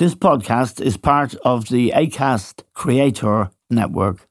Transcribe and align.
This 0.00 0.14
podcast 0.14 0.80
is 0.80 0.96
part 0.96 1.34
of 1.44 1.68
the 1.68 1.92
ACAST 1.94 2.62
Creator 2.72 3.50
Network. 3.68 4.26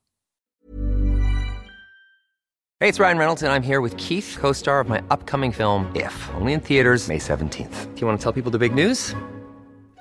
Hey, 2.79 2.89
it's 2.89 2.99
Ryan 2.99 3.19
Reynolds, 3.19 3.43
and 3.43 3.51
I'm 3.51 3.61
here 3.61 3.79
with 3.79 3.95
Keith, 3.97 4.35
co 4.39 4.51
star 4.51 4.79
of 4.79 4.89
my 4.89 4.99
upcoming 5.11 5.51
film, 5.51 5.85
If, 5.93 6.15
only 6.33 6.53
in 6.53 6.59
theaters, 6.59 7.07
May 7.07 7.19
17th. 7.19 7.93
Do 7.93 8.01
you 8.01 8.07
want 8.07 8.19
to 8.19 8.23
tell 8.23 8.33
people 8.33 8.49
the 8.49 8.57
big 8.57 8.73
news? 8.73 9.13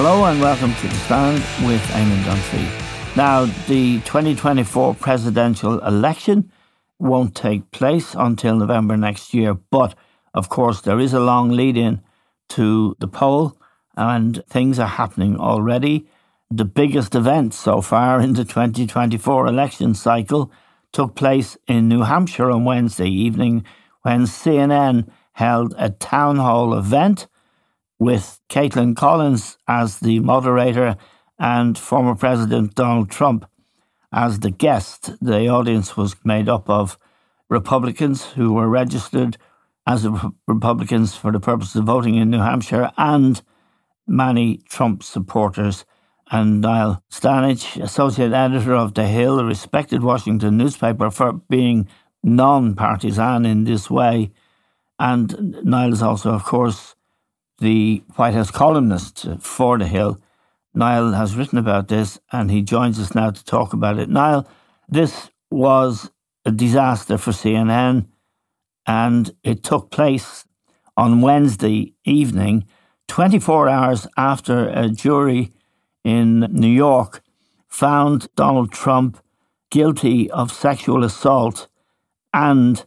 Hello 0.00 0.26
and 0.26 0.40
welcome 0.40 0.72
to 0.76 0.86
The 0.86 0.94
Stand 0.94 1.38
with 1.66 1.82
Eamon 1.90 2.22
Dunphy. 2.22 3.16
Now, 3.16 3.46
the 3.66 3.98
2024 4.02 4.94
presidential 4.94 5.80
election 5.80 6.52
won't 7.00 7.34
take 7.34 7.72
place 7.72 8.14
until 8.14 8.58
November 8.58 8.96
next 8.96 9.34
year, 9.34 9.54
but 9.54 9.96
of 10.32 10.48
course, 10.48 10.82
there 10.82 11.00
is 11.00 11.14
a 11.14 11.18
long 11.18 11.48
lead 11.48 11.76
in 11.76 12.00
to 12.50 12.94
the 13.00 13.08
poll 13.08 13.60
and 13.96 14.40
things 14.48 14.78
are 14.78 14.86
happening 14.86 15.36
already. 15.36 16.06
The 16.48 16.64
biggest 16.64 17.16
event 17.16 17.52
so 17.52 17.80
far 17.80 18.20
in 18.20 18.34
the 18.34 18.44
2024 18.44 19.48
election 19.48 19.94
cycle 19.94 20.52
took 20.92 21.16
place 21.16 21.56
in 21.66 21.88
New 21.88 22.02
Hampshire 22.02 22.52
on 22.52 22.64
Wednesday 22.64 23.10
evening 23.10 23.64
when 24.02 24.26
CNN 24.26 25.10
held 25.32 25.74
a 25.76 25.90
town 25.90 26.36
hall 26.36 26.72
event 26.72 27.26
with 27.98 28.40
Kaitlan 28.48 28.96
Collins 28.96 29.58
as 29.66 29.98
the 29.98 30.20
moderator 30.20 30.96
and 31.38 31.76
former 31.76 32.14
President 32.14 32.74
Donald 32.74 33.10
Trump 33.10 33.48
as 34.12 34.40
the 34.40 34.50
guest. 34.50 35.12
The 35.20 35.48
audience 35.48 35.96
was 35.96 36.16
made 36.24 36.48
up 36.48 36.68
of 36.68 36.98
Republicans 37.48 38.24
who 38.24 38.52
were 38.52 38.68
registered 38.68 39.36
as 39.86 40.06
Republicans 40.46 41.16
for 41.16 41.32
the 41.32 41.40
purpose 41.40 41.74
of 41.74 41.84
voting 41.84 42.16
in 42.16 42.30
New 42.30 42.40
Hampshire 42.40 42.90
and 42.96 43.40
many 44.06 44.58
Trump 44.68 45.02
supporters. 45.02 45.84
And 46.30 46.60
Niall 46.60 47.02
Stanage, 47.10 47.82
associate 47.82 48.34
editor 48.34 48.74
of 48.74 48.92
The 48.92 49.06
Hill, 49.06 49.40
a 49.40 49.44
respected 49.44 50.02
Washington 50.02 50.58
newspaper 50.58 51.10
for 51.10 51.32
being 51.32 51.88
non 52.22 52.74
partisan 52.74 53.46
in 53.46 53.64
this 53.64 53.90
way. 53.90 54.30
And 54.98 55.56
Niall 55.64 55.94
is 55.94 56.02
also, 56.02 56.32
of 56.32 56.44
course, 56.44 56.96
the 57.58 58.02
White 58.16 58.34
House 58.34 58.50
columnist 58.50 59.26
for 59.40 59.78
The 59.78 59.86
Hill. 59.86 60.20
Niall 60.74 61.12
has 61.12 61.36
written 61.36 61.58
about 61.58 61.88
this 61.88 62.18
and 62.30 62.50
he 62.50 62.62
joins 62.62 62.98
us 62.98 63.14
now 63.14 63.30
to 63.30 63.44
talk 63.44 63.72
about 63.72 63.98
it. 63.98 64.08
Niall, 64.08 64.46
this 64.88 65.30
was 65.50 66.10
a 66.44 66.52
disaster 66.52 67.18
for 67.18 67.32
CNN 67.32 68.06
and 68.86 69.30
it 69.42 69.62
took 69.62 69.90
place 69.90 70.44
on 70.96 71.20
Wednesday 71.20 71.94
evening, 72.04 72.66
24 73.08 73.68
hours 73.68 74.06
after 74.16 74.68
a 74.68 74.88
jury 74.88 75.52
in 76.04 76.40
New 76.50 76.66
York 76.66 77.22
found 77.68 78.28
Donald 78.34 78.72
Trump 78.72 79.18
guilty 79.70 80.30
of 80.30 80.50
sexual 80.50 81.04
assault 81.04 81.68
and 82.32 82.86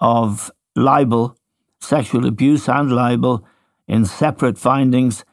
of 0.00 0.50
libel, 0.76 1.36
sexual 1.80 2.26
abuse 2.26 2.68
and 2.68 2.92
libel 2.92 3.46
in 3.90 4.04
separate 4.06 4.56
findings, 4.56 5.24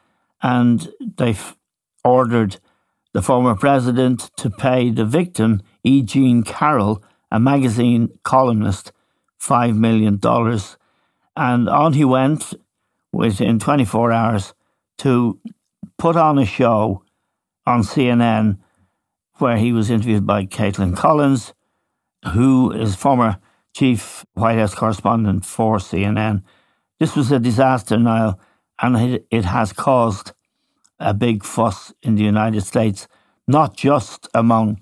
and 0.42 0.88
they 1.16 1.36
ordered 2.04 2.58
the 3.14 3.22
former 3.22 3.54
president 3.54 4.32
to 4.36 4.50
pay 4.50 4.90
the 4.90 5.04
victim, 5.04 5.62
E. 5.84 6.02
Jean 6.02 6.42
Carroll, 6.42 7.00
a 7.30 7.38
magazine 7.38 8.08
columnist, 8.24 8.90
$5 9.40 9.76
million. 9.76 10.18
And 11.36 11.68
on 11.68 11.92
he 11.92 12.04
went 12.04 12.52
within 13.12 13.60
24 13.60 14.10
hours 14.10 14.54
to 14.98 15.38
put 15.96 16.16
on 16.16 16.36
a 16.38 16.44
show 16.44 17.04
on 17.64 17.82
CNN 17.82 18.58
where 19.34 19.56
he 19.56 19.72
was 19.72 19.88
interviewed 19.88 20.26
by 20.26 20.46
Kaitlan 20.46 20.96
Collins, 20.96 21.54
who 22.32 22.72
is 22.72 22.96
former 22.96 23.38
chief 23.72 24.26
White 24.34 24.58
House 24.58 24.74
correspondent 24.74 25.44
for 25.44 25.76
CNN. 25.76 26.42
This 26.98 27.14
was 27.14 27.30
a 27.30 27.38
disaster, 27.38 27.96
Niall, 27.96 28.40
and 28.80 29.20
it, 29.30 29.44
has 29.44 29.72
caused 29.72 30.32
a 31.00 31.14
big 31.14 31.44
fuss 31.44 31.92
in 32.02 32.14
the 32.14 32.22
United 32.22 32.62
States, 32.62 33.08
not 33.46 33.76
just 33.76 34.28
among 34.34 34.80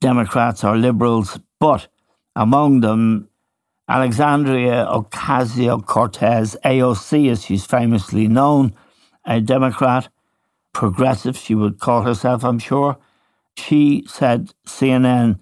Democrats 0.00 0.64
or 0.64 0.76
liberals, 0.76 1.38
but 1.58 1.88
among 2.34 2.80
them, 2.80 3.28
Alexandria 3.88 4.86
Ocasio 4.88 5.84
Cortez, 5.84 6.56
AOC, 6.64 7.30
as 7.30 7.44
she's 7.44 7.66
famously 7.66 8.28
known, 8.28 8.72
a 9.24 9.40
Democrat, 9.40 10.08
progressive, 10.72 11.36
she 11.36 11.54
would 11.54 11.78
call 11.80 12.02
herself, 12.02 12.44
I'm 12.44 12.58
sure. 12.58 12.96
She 13.56 14.04
said 14.06 14.52
CNN 14.66 15.38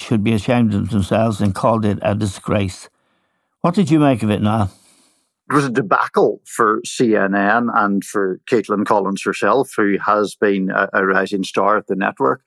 should 0.00 0.24
be 0.24 0.32
ashamed 0.32 0.72
of 0.72 0.90
themselves 0.90 1.40
and 1.40 1.54
called 1.54 1.84
it 1.84 1.98
a 2.00 2.14
disgrace. 2.14 2.88
What 3.60 3.74
did 3.74 3.90
you 3.90 3.98
make 3.98 4.22
of 4.22 4.30
it, 4.30 4.40
Niall? 4.40 4.70
It 5.50 5.54
was 5.54 5.64
a 5.64 5.70
debacle 5.70 6.40
for 6.46 6.80
CNN 6.86 7.70
and 7.74 8.04
for 8.04 8.40
Kaitlan 8.48 8.86
Collins 8.86 9.22
herself, 9.24 9.72
who 9.76 9.96
has 9.98 10.36
been 10.36 10.70
a, 10.70 10.88
a 10.92 11.04
rising 11.04 11.42
star 11.42 11.76
at 11.76 11.88
the 11.88 11.96
network. 11.96 12.42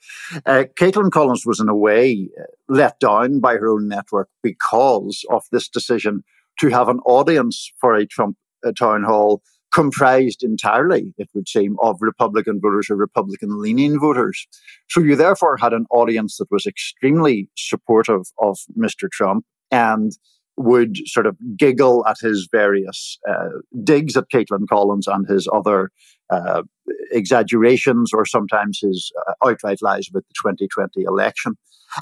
Uh, 0.46 0.64
Kaitlan 0.80 1.12
Collins 1.12 1.46
was, 1.46 1.60
in 1.60 1.68
a 1.68 1.76
way, 1.76 2.30
let 2.70 3.00
down 3.02 3.42
by 3.42 3.56
her 3.56 3.68
own 3.68 3.90
network 3.90 4.30
because 4.42 5.26
of 5.30 5.44
this 5.52 5.68
decision 5.68 6.24
to 6.60 6.70
have 6.70 6.88
an 6.88 7.00
audience 7.06 7.70
for 7.82 7.94
a 7.94 8.06
Trump 8.06 8.38
uh, 8.66 8.72
town 8.72 9.04
hall 9.04 9.42
comprised 9.74 10.44
entirely, 10.44 11.14
it 11.18 11.28
would 11.34 11.50
seem, 11.50 11.76
of 11.82 11.98
Republican 12.00 12.62
voters 12.62 12.90
or 12.90 12.96
Republican 12.96 13.60
leaning 13.62 14.00
voters. 14.00 14.48
So 14.90 15.02
you 15.02 15.18
therefore 15.18 15.58
had 15.58 15.74
an 15.74 15.88
audience 15.90 16.38
that 16.38 16.52
was 16.52 16.66
extremely 16.66 17.50
supportive 17.58 18.32
of 18.40 18.60
Mr. 18.78 19.10
Trump 19.12 19.46
and 19.72 20.12
would 20.58 20.98
sort 21.06 21.26
of 21.26 21.36
giggle 21.58 22.06
at 22.08 22.18
his 22.22 22.48
various 22.52 23.18
uh, 23.28 23.50
digs 23.84 24.16
at 24.16 24.30
Kaitlan 24.34 24.68
Collins 24.70 25.08
and 25.08 25.28
his 25.28 25.48
other 25.52 25.90
uh, 26.30 26.64
exaggerations 27.12 28.12
or 28.14 28.26
sometimes 28.26 28.80
his 28.82 29.12
uh, 29.28 29.48
outright 29.48 29.82
lies 29.82 30.08
about 30.10 30.24
the 30.28 30.52
2020 30.52 31.04
election. 31.04 31.54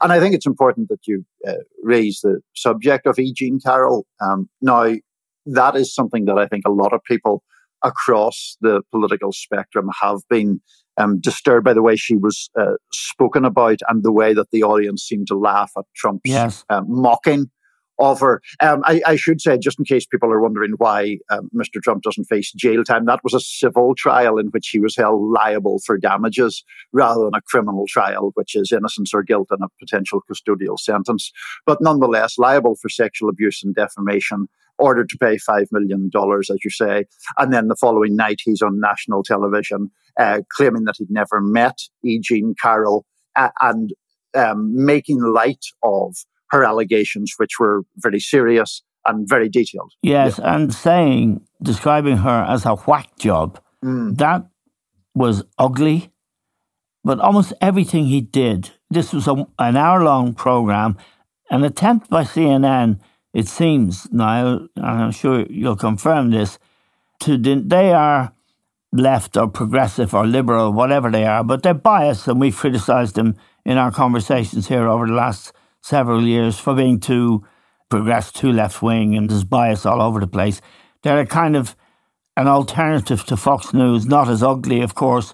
And 0.01 0.13
I 0.13 0.19
think 0.19 0.35
it's 0.35 0.45
important 0.45 0.89
that 0.89 1.05
you 1.05 1.25
uh, 1.47 1.53
raise 1.83 2.21
the 2.21 2.39
subject 2.55 3.05
of 3.05 3.19
E. 3.19 3.33
Jean 3.33 3.59
Carroll. 3.59 4.05
Um, 4.21 4.49
now, 4.61 4.95
that 5.45 5.75
is 5.75 5.93
something 5.93 6.25
that 6.25 6.37
I 6.37 6.47
think 6.47 6.63
a 6.65 6.71
lot 6.71 6.93
of 6.93 7.03
people 7.03 7.43
across 7.83 8.57
the 8.61 8.81
political 8.91 9.31
spectrum 9.31 9.89
have 10.01 10.19
been 10.29 10.61
um, 10.97 11.19
disturbed 11.19 11.65
by 11.65 11.73
the 11.73 11.81
way 11.81 11.95
she 11.95 12.15
was 12.15 12.49
uh, 12.59 12.73
spoken 12.93 13.43
about 13.43 13.79
and 13.87 14.03
the 14.03 14.11
way 14.11 14.33
that 14.33 14.51
the 14.51 14.63
audience 14.63 15.03
seemed 15.03 15.27
to 15.27 15.37
laugh 15.37 15.71
at 15.77 15.85
Trump's 15.95 16.21
yes. 16.25 16.63
uh, 16.69 16.81
mocking 16.85 17.49
offer. 17.97 18.41
Um, 18.59 18.81
I, 18.85 19.01
I, 19.05 19.15
should 19.15 19.41
say, 19.41 19.57
just 19.57 19.79
in 19.79 19.85
case 19.85 20.05
people 20.05 20.31
are 20.31 20.41
wondering 20.41 20.73
why 20.77 21.17
um, 21.29 21.49
Mr. 21.55 21.81
Trump 21.81 22.03
doesn't 22.03 22.25
face 22.25 22.51
jail 22.53 22.83
time, 22.83 23.05
that 23.05 23.23
was 23.23 23.33
a 23.33 23.39
civil 23.39 23.93
trial 23.95 24.37
in 24.37 24.47
which 24.47 24.69
he 24.69 24.79
was 24.79 24.95
held 24.95 25.21
liable 25.31 25.79
for 25.85 25.97
damages 25.97 26.63
rather 26.93 27.23
than 27.25 27.35
a 27.35 27.41
criminal 27.41 27.85
trial, 27.87 28.31
which 28.35 28.55
is 28.55 28.71
innocence 28.71 29.13
or 29.13 29.23
guilt 29.23 29.47
and 29.51 29.63
a 29.63 29.69
potential 29.79 30.21
custodial 30.29 30.79
sentence. 30.79 31.31
But 31.65 31.81
nonetheless, 31.81 32.37
liable 32.37 32.75
for 32.75 32.89
sexual 32.89 33.29
abuse 33.29 33.63
and 33.63 33.75
defamation 33.75 34.47
ordered 34.77 35.09
to 35.09 35.17
pay 35.17 35.37
$5 35.37 35.67
million, 35.71 36.09
as 36.15 36.49
you 36.63 36.71
say. 36.71 37.05
And 37.37 37.53
then 37.53 37.67
the 37.67 37.75
following 37.75 38.15
night, 38.15 38.41
he's 38.43 38.61
on 38.61 38.79
national 38.79 39.23
television 39.23 39.91
uh, 40.19 40.41
claiming 40.55 40.85
that 40.85 40.95
he'd 40.97 41.11
never 41.11 41.39
met 41.39 41.77
E. 42.03 42.19
Jean 42.19 42.55
Carroll 42.59 43.05
uh, 43.35 43.49
and 43.61 43.93
um, 44.35 44.73
making 44.73 45.21
light 45.21 45.65
of 45.83 46.15
her 46.51 46.63
allegations, 46.63 47.33
which 47.37 47.59
were 47.59 47.83
very 47.97 48.19
serious 48.19 48.83
and 49.05 49.27
very 49.27 49.49
detailed. 49.49 49.93
Yes, 50.03 50.37
yeah. 50.37 50.55
and 50.55 50.73
saying, 50.73 51.41
describing 51.61 52.17
her 52.17 52.45
as 52.47 52.65
a 52.65 52.75
whack 52.75 53.17
job, 53.17 53.59
mm. 53.83 54.17
that 54.17 54.45
was 55.15 55.43
ugly. 55.57 56.11
But 57.03 57.19
almost 57.19 57.53
everything 57.61 58.05
he 58.05 58.21
did, 58.21 58.69
this 58.91 59.11
was 59.11 59.27
a, 59.27 59.47
an 59.57 59.75
hour 59.75 60.03
long 60.03 60.35
program, 60.35 60.97
an 61.49 61.63
attempt 61.63 62.09
by 62.09 62.23
CNN, 62.23 62.99
it 63.33 63.47
seems, 63.47 64.11
Niall, 64.11 64.67
and 64.75 64.85
I'm 64.85 65.11
sure 65.11 65.45
you'll 65.49 65.75
confirm 65.75 66.29
this, 66.29 66.59
to 67.21 67.37
they 67.37 67.91
are 67.93 68.33
left 68.91 69.37
or 69.37 69.47
progressive 69.47 70.13
or 70.13 70.27
liberal, 70.27 70.73
whatever 70.73 71.09
they 71.09 71.25
are, 71.25 71.43
but 71.43 71.63
they're 71.63 71.73
biased, 71.73 72.27
and 72.27 72.39
we've 72.39 72.55
criticised 72.55 73.15
them 73.15 73.35
in 73.65 73.77
our 73.77 73.91
conversations 73.91 74.67
here 74.67 74.87
over 74.87 75.07
the 75.07 75.13
last 75.13 75.53
several 75.81 76.23
years 76.23 76.59
for 76.59 76.75
being 76.75 76.99
too 76.99 77.45
progress, 77.89 78.31
too 78.31 78.51
left 78.51 78.81
wing, 78.81 79.15
and 79.15 79.29
there's 79.29 79.43
bias 79.43 79.85
all 79.85 80.01
over 80.01 80.19
the 80.19 80.27
place. 80.27 80.61
They're 81.03 81.19
a 81.19 81.25
kind 81.25 81.55
of 81.55 81.75
an 82.37 82.47
alternative 82.47 83.25
to 83.25 83.37
Fox 83.37 83.73
News, 83.73 84.05
not 84.05 84.29
as 84.29 84.41
ugly, 84.41 84.81
of 84.81 84.95
course, 84.95 85.33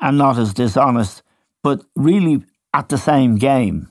and 0.00 0.16
not 0.16 0.38
as 0.38 0.54
dishonest, 0.54 1.22
but 1.62 1.84
really 1.96 2.44
at 2.72 2.88
the 2.88 2.98
same 2.98 3.36
game. 3.36 3.88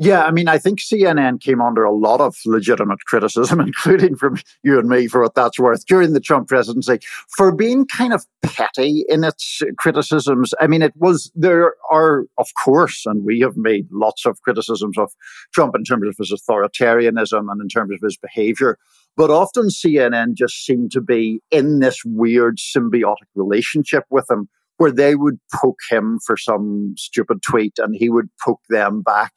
Yeah, 0.00 0.24
I 0.24 0.32
mean, 0.32 0.48
I 0.48 0.58
think 0.58 0.80
CNN 0.80 1.40
came 1.40 1.60
under 1.60 1.84
a 1.84 1.92
lot 1.92 2.20
of 2.20 2.36
legitimate 2.44 2.98
criticism, 3.06 3.60
including 3.60 4.16
from 4.16 4.38
you 4.64 4.78
and 4.78 4.88
me, 4.88 5.06
for 5.06 5.22
what 5.22 5.36
that's 5.36 5.58
worth, 5.58 5.86
during 5.86 6.12
the 6.12 6.20
Trump 6.20 6.48
presidency, 6.48 6.98
for 7.36 7.54
being 7.54 7.86
kind 7.86 8.12
of 8.12 8.26
petty 8.42 9.04
in 9.08 9.22
its 9.22 9.62
criticisms. 9.78 10.52
I 10.60 10.66
mean, 10.66 10.82
it 10.82 10.94
was, 10.96 11.30
there 11.36 11.74
are, 11.92 12.24
of 12.38 12.48
course, 12.62 13.06
and 13.06 13.24
we 13.24 13.38
have 13.40 13.56
made 13.56 13.86
lots 13.92 14.26
of 14.26 14.40
criticisms 14.42 14.98
of 14.98 15.12
Trump 15.52 15.76
in 15.76 15.84
terms 15.84 16.08
of 16.08 16.16
his 16.18 16.32
authoritarianism 16.32 17.48
and 17.48 17.60
in 17.60 17.68
terms 17.68 17.92
of 17.92 18.00
his 18.02 18.16
behavior. 18.16 18.78
But 19.16 19.30
often 19.30 19.68
CNN 19.68 20.34
just 20.34 20.66
seemed 20.66 20.90
to 20.92 21.00
be 21.00 21.40
in 21.52 21.78
this 21.78 22.04
weird 22.04 22.58
symbiotic 22.58 23.28
relationship 23.36 24.04
with 24.10 24.28
him 24.28 24.48
where 24.76 24.92
they 24.92 25.14
would 25.14 25.38
poke 25.52 25.78
him 25.90 26.18
for 26.26 26.36
some 26.36 26.94
stupid 26.96 27.42
tweet 27.42 27.74
and 27.78 27.94
he 27.96 28.08
would 28.08 28.28
poke 28.44 28.62
them 28.68 29.02
back. 29.02 29.32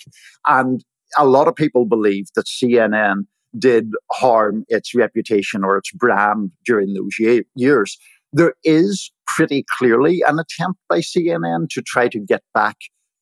And 0.46 0.84
a 1.18 1.26
lot 1.26 1.48
of 1.48 1.56
people 1.56 1.86
believe 1.86 2.26
that 2.36 2.46
CNN 2.48 3.26
did 3.58 3.92
harm 4.12 4.66
its 4.68 4.94
reputation 4.94 5.64
or 5.64 5.78
its 5.78 5.92
brand 5.92 6.52
during 6.66 6.94
those 6.94 7.44
years. 7.56 7.98
There 8.34 8.56
is 8.64 9.12
pretty 9.26 9.66
clearly 9.78 10.22
an 10.28 10.40
attempt 10.40 10.80
by 10.90 11.00
CNN 11.00 11.70
to 11.70 11.82
try 11.82 12.08
to 12.10 12.20
get 12.20 12.44
back 12.54 12.76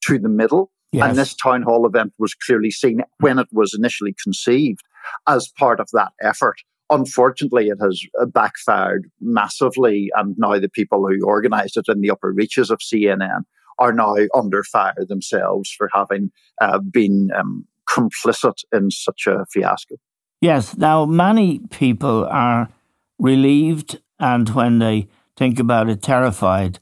to 0.08 0.18
the 0.18 0.30
middle. 0.30 0.72
Yes. 0.92 1.10
And 1.10 1.18
this 1.18 1.36
town 1.36 1.64
hall 1.64 1.86
event 1.86 2.14
was 2.18 2.34
clearly 2.34 2.72
seen 2.72 3.02
when 3.20 3.38
it 3.40 3.48
was 3.52 3.74
initially 3.74 4.16
conceived 4.24 4.82
as 5.28 5.52
part 5.58 5.80
of 5.80 5.90
that 5.94 6.14
effort. 6.22 6.58
Unfortunately, 6.90 7.68
it 7.68 7.80
has 7.82 8.04
uh, 8.22 8.26
backfired 8.26 9.10
massively, 9.20 10.12
and 10.16 10.36
now 10.38 10.60
the 10.60 10.70
people 10.70 11.08
who 11.08 11.26
organised 11.26 11.78
it 11.78 11.86
in 11.88 12.02
the 12.02 12.12
upper 12.12 12.32
reaches 12.32 12.70
of 12.70 12.80
CNN 12.80 13.42
are 13.80 13.92
now 13.92 14.16
under 14.36 14.64
fire 14.64 15.06
themselves 15.08 15.72
for 15.72 15.90
having 15.94 16.32
uh, 16.62 16.80
been 16.80 17.30
um, 17.36 17.66
complicit 17.90 18.64
in 18.72 18.92
such 18.92 19.28
a 19.28 19.46
fiasco. 19.52 19.96
Yes. 20.42 20.78
Now, 20.78 21.06
many 21.06 21.60
people 21.70 22.26
are 22.26 22.70
relieved, 23.18 24.00
and 24.20 24.48
when 24.50 24.80
they 24.80 25.08
think 25.36 25.60
about 25.60 25.90
it, 25.90 26.02
terrified 26.04 26.80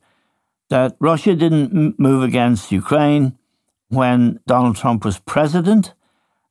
that 0.69 0.97
Russia 0.99 1.35
didn't 1.35 1.99
move 1.99 2.23
against 2.23 2.71
Ukraine 2.71 3.37
when 3.89 4.39
Donald 4.47 4.75
Trump 4.75 5.05
was 5.05 5.19
president, 5.19 5.93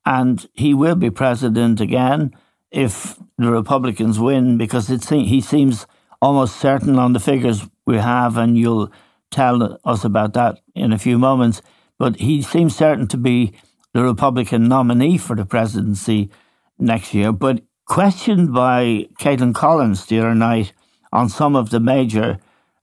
and 0.05 0.47
he 0.53 0.73
will 0.73 0.95
be 0.95 1.09
president 1.09 1.79
again 1.79 2.33
if 2.73 3.17
the 3.37 3.51
Republicans 3.51 4.19
win 4.19 4.57
because 4.57 4.89
it 4.89 5.03
se- 5.03 5.25
he 5.25 5.39
seems 5.39 5.85
almost 6.21 6.59
certain 6.59 6.97
on 6.97 7.13
the 7.13 7.19
figures 7.19 7.67
we 7.85 7.97
have, 7.97 8.35
and 8.35 8.57
you'll 8.57 8.91
tell 9.29 9.77
us 9.85 10.03
about 10.03 10.33
that 10.33 10.59
in 10.75 10.91
a 10.91 10.97
few 10.97 11.17
moments. 11.17 11.61
But 11.99 12.17
he 12.17 12.41
seems 12.41 12.75
certain 12.75 13.07
to 13.09 13.17
be 13.17 13.53
the 13.93 14.03
Republican 14.03 14.67
nominee 14.67 15.17
for 15.17 15.35
the 15.35 15.45
presidency 15.45 16.31
next 16.79 17.13
year. 17.13 17.31
But 17.31 17.61
questioned 17.85 18.53
by 18.53 19.07
Kaitlan 19.19 19.53
Collins 19.53 20.05
the 20.05 20.19
other 20.19 20.35
night 20.35 20.73
on 21.11 21.29
some 21.29 21.55
of 21.55 21.69
the 21.69 21.79
major 21.79 22.39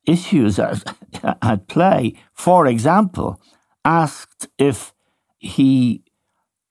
issues 0.07 0.59
at, 0.59 0.85
at 1.43 1.67
play, 1.67 2.15
for 2.33 2.67
example, 2.67 3.41
asked 3.85 4.49
if 4.59 4.95
he 5.39 6.05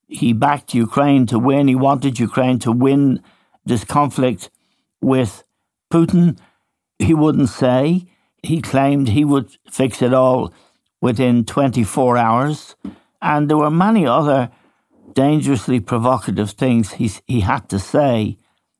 he 0.10 0.34
backed 0.34 0.74
Ukraine 0.74 1.26
to 1.28 1.40
win. 1.40 1.68
He 1.68 1.76
wanted 1.76 2.20
Ukraine 2.20 2.60
to 2.60 2.72
win 2.72 3.22
this 3.64 3.84
conflict 3.84 4.50
with 5.02 5.44
Putin. 5.94 6.38
He 6.98 7.14
wouldn't 7.14 7.50
say. 7.50 8.08
He 8.42 8.62
claimed 8.62 9.10
he 9.10 9.24
would 9.24 9.58
fix 9.70 10.02
it 10.02 10.14
all 10.14 10.52
within 11.00 11.46
24 11.46 12.18
hours. 12.18 12.76
And 13.22 13.50
there 13.50 13.58
were 13.58 13.70
many 13.70 14.06
other 14.08 14.50
dangerously 15.14 15.80
provocative 15.80 16.52
things 16.52 16.94
he, 16.94 17.12
he 17.28 17.42
had 17.42 17.70
to 17.70 17.80
say. 17.80 18.38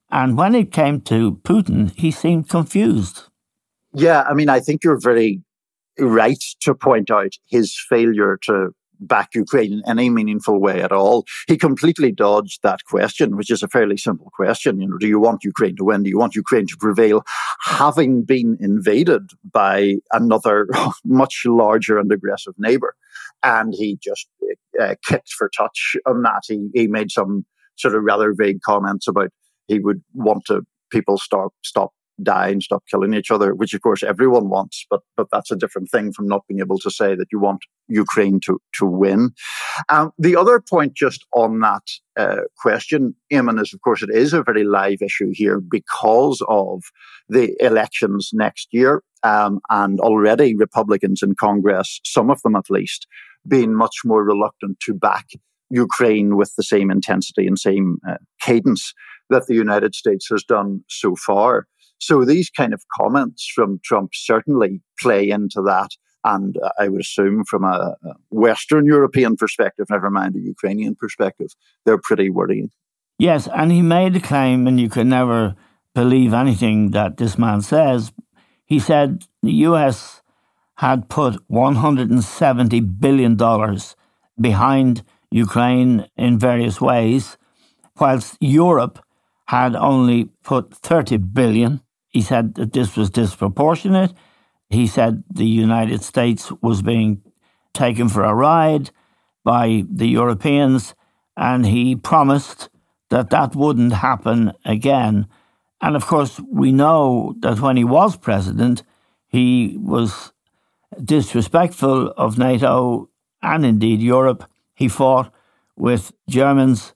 And 0.10 0.38
when 0.38 0.56
it 0.56 0.72
came 0.72 1.02
to 1.02 1.34
Putin, 1.44 1.94
he 1.96 2.10
seemed 2.10 2.50
confused. 2.50 3.24
Yeah, 3.94 4.24
I 4.24 4.34
mean, 4.34 4.50
I 4.50 4.60
think 4.60 4.84
you're 4.84 5.00
very 5.00 5.42
right 6.00 6.44
to 6.62 6.74
point 6.74 7.12
out 7.12 7.34
his 7.48 7.78
failure 7.90 8.40
to 8.44 8.74
back 9.00 9.30
Ukraine 9.34 9.74
in 9.74 9.82
any 9.88 10.10
meaningful 10.10 10.60
way 10.60 10.82
at 10.82 10.92
all. 10.92 11.26
He 11.48 11.58
completely 11.58 12.12
dodged 12.12 12.62
that 12.64 12.84
question, 12.86 13.38
which 13.38 13.52
is 13.52 13.64
a 13.64 13.68
fairly 13.68 13.98
simple 13.98 14.32
question. 14.36 14.82
You 14.82 14.90
know, 14.90 14.98
do 14.98 15.08
you 15.08 15.20
want 15.20 15.44
Ukraine 15.44 15.76
to 15.78 15.86
win? 15.86 16.04
Do 16.04 16.10
you 16.10 16.18
want 16.18 16.36
Ukraine 16.36 16.68
to 16.68 16.78
prevail, 16.78 17.24
having 17.62 18.24
been 18.24 18.58
invaded 18.60 19.32
by 19.52 19.96
another 20.12 20.68
much 21.06 21.44
larger 21.46 21.98
and 21.98 22.12
aggressive 22.12 22.54
neighbor? 22.58 22.96
And 23.44 23.74
he 23.74 23.98
just 24.02 24.28
uh, 24.80 24.96
kicked 25.06 25.32
for 25.32 25.50
touch 25.50 25.96
on 26.06 26.22
that. 26.24 26.44
He 26.48 26.70
he 26.74 26.88
made 26.88 27.12
some 27.12 27.46
sort 27.78 27.96
of 27.96 28.04
rather 28.04 28.34
vague 28.38 28.62
comments 28.62 29.08
about 29.08 29.30
he 29.68 29.80
would 29.80 30.02
want 30.14 30.46
to 30.46 30.64
people 30.92 31.18
stop 31.18 31.54
stop 31.64 31.94
die 32.24 32.50
and 32.50 32.64
stop 32.64 32.84
killing 32.90 33.14
each 33.14 33.32
other, 33.32 33.54
which 33.54 33.74
of 33.74 33.82
course 33.82 34.04
everyone 34.04 34.50
wants, 34.50 34.86
but 34.90 35.02
but 35.18 35.28
that's 35.32 35.52
a 35.52 35.56
different 35.56 35.90
thing 35.90 36.12
from 36.12 36.28
not 36.28 36.46
being 36.48 36.60
able 36.60 36.80
to 36.80 36.92
say 36.92 37.16
that 37.16 37.28
you 37.32 37.40
want 37.40 37.62
Ukraine 37.88 38.40
to 38.46 38.60
to 38.78 38.86
win. 38.86 39.32
Um, 39.90 40.12
the 40.18 40.36
other 40.36 40.60
point, 40.60 40.94
just 40.96 41.26
on 41.34 41.60
that 41.60 41.84
uh, 42.18 42.42
question, 42.58 43.16
Eamon, 43.32 43.62
is 43.62 43.74
of 43.74 43.82
course 43.82 44.04
it 44.04 44.10
is 44.10 44.34
a 44.34 44.44
very 44.44 44.64
live 44.64 45.02
issue 45.02 45.30
here 45.32 45.60
because 45.60 46.44
of 46.48 46.84
the 47.28 47.56
elections 47.64 48.32
next 48.34 48.68
year, 48.72 49.04
um, 49.24 49.60
and 49.70 50.00
already 50.00 50.56
Republicans 50.56 51.22
in 51.22 51.36
Congress, 51.36 52.00
some 52.04 52.30
of 52.30 52.42
them 52.42 52.56
at 52.56 52.70
least, 52.70 53.08
being 53.48 53.76
much 53.76 53.98
more 54.06 54.24
reluctant 54.24 54.80
to 54.82 54.94
back 54.94 55.28
Ukraine 55.70 56.36
with 56.36 56.54
the 56.56 56.64
same 56.64 56.90
intensity 56.92 57.46
and 57.48 57.58
same 57.58 57.98
uh, 58.08 58.18
cadence 58.42 58.94
that 59.30 59.46
the 59.48 59.54
United 59.54 59.96
States 59.96 60.28
has 60.30 60.44
done 60.44 60.84
so 60.88 61.16
far. 61.16 61.68
So 62.00 62.26
these 62.26 62.50
kind 62.50 62.74
of 62.74 62.84
comments 62.96 63.50
from 63.54 63.80
Trump 63.84 64.12
certainly 64.14 64.82
play 65.00 65.30
into 65.30 65.62
that. 65.64 65.90
And 66.24 66.58
uh, 66.58 66.72
I 66.78 66.90
would 66.90 67.02
assume 67.02 67.46
from 67.46 67.64
a, 67.64 67.96
Western 68.30 68.86
European 68.86 69.36
perspective, 69.38 69.88
never 69.90 70.10
mind 70.10 70.36
a 70.36 70.40
Ukrainian 70.40 70.96
perspective, 70.96 71.52
they're 71.86 72.00
pretty 72.02 72.30
worrying. 72.30 72.72
Yes, 73.18 73.48
and 73.54 73.72
he 73.72 73.82
made 73.82 74.16
a 74.16 74.22
claim, 74.22 74.66
and 74.66 74.80
you 74.80 74.90
can 74.90 75.10
never 75.10 75.56
believe 75.94 76.34
anything 76.34 76.92
that 76.92 77.18
this 77.18 77.38
man 77.38 77.62
says. 77.62 78.12
He 78.66 78.80
said 78.80 79.26
the 79.44 79.52
US 79.68 80.22
had 80.76 81.10
put 81.10 81.36
$170 81.50 83.00
billion 83.00 83.36
behind 84.40 85.04
Ukraine 85.32 86.08
in 86.16 86.40
various 86.40 86.80
ways, 86.80 87.38
whilst 88.00 88.38
Europe 88.40 89.04
had 89.48 89.76
only 89.76 90.30
put 90.44 90.74
30 90.74 91.18
billion. 91.18 91.82
He 92.10 92.22
said 92.22 92.56
that 92.56 92.74
this 92.74 92.96
was 92.98 93.10
disproportionate. 93.10 94.14
He 94.70 94.88
said 94.88 95.24
the 95.30 95.48
United 95.48 96.04
States 96.04 96.52
was 96.62 96.82
being 96.82 97.22
taken 97.74 98.10
for 98.10 98.24
a 98.24 98.34
ride 98.34 98.92
by 99.44 99.84
the 99.90 100.08
Europeans, 100.08 100.96
and 101.38 101.66
he 101.66 101.96
promised 101.96 102.70
that 103.10 103.30
that 103.30 103.56
wouldn't 103.56 103.94
happen 103.94 104.54
again. 104.66 105.28
And 105.82 105.96
of 105.96 106.06
course, 106.06 106.40
we 106.52 106.72
know 106.72 107.36
that 107.40 107.62
when 107.62 107.78
he 107.78 107.84
was 107.84 108.18
president, 108.18 108.84
he 109.28 109.78
was 109.80 110.34
disrespectful 111.04 112.12
of 112.18 112.38
NATO 112.38 113.10
and 113.42 113.66
indeed 113.66 114.02
Europe. 114.02 114.44
He 114.76 114.88
fought 114.88 115.32
with 115.78 116.12
Germans, 116.28 116.94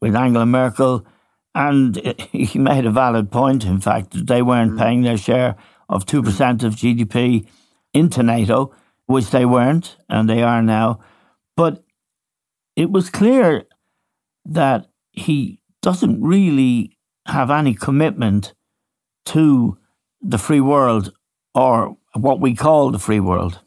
with 0.00 0.14
Angela 0.14 0.46
Merkel, 0.46 1.06
and 1.58 1.96
he 2.32 2.58
made 2.58 2.86
a 2.86 2.90
valid 2.90 3.32
point, 3.32 3.64
in 3.64 3.80
fact, 3.80 4.12
that 4.12 4.28
they 4.28 4.42
weren't 4.42 4.72
mm. 4.72 4.78
paying 4.78 5.02
their 5.02 5.18
share 5.18 5.56
of 5.88 6.06
2% 6.06 6.62
of 6.62 6.76
GDP 6.76 7.46
into 7.92 8.22
NATO, 8.22 8.72
which 9.06 9.30
they 9.30 9.44
weren't, 9.44 9.96
and 10.08 10.30
they 10.30 10.42
are 10.42 10.62
now. 10.62 11.00
But 11.56 11.82
it 12.76 12.92
was 12.92 13.10
clear 13.10 13.64
that 14.44 14.86
he 15.10 15.60
doesn't 15.82 16.22
really 16.22 16.96
have 17.26 17.50
any 17.50 17.74
commitment 17.74 18.54
to 19.26 19.76
the 20.22 20.38
free 20.38 20.60
world 20.60 21.12
or 21.54 21.96
what 22.14 22.40
we 22.40 22.54
call 22.54 22.92
the 22.92 22.98
free 23.00 23.20
world. 23.20 23.60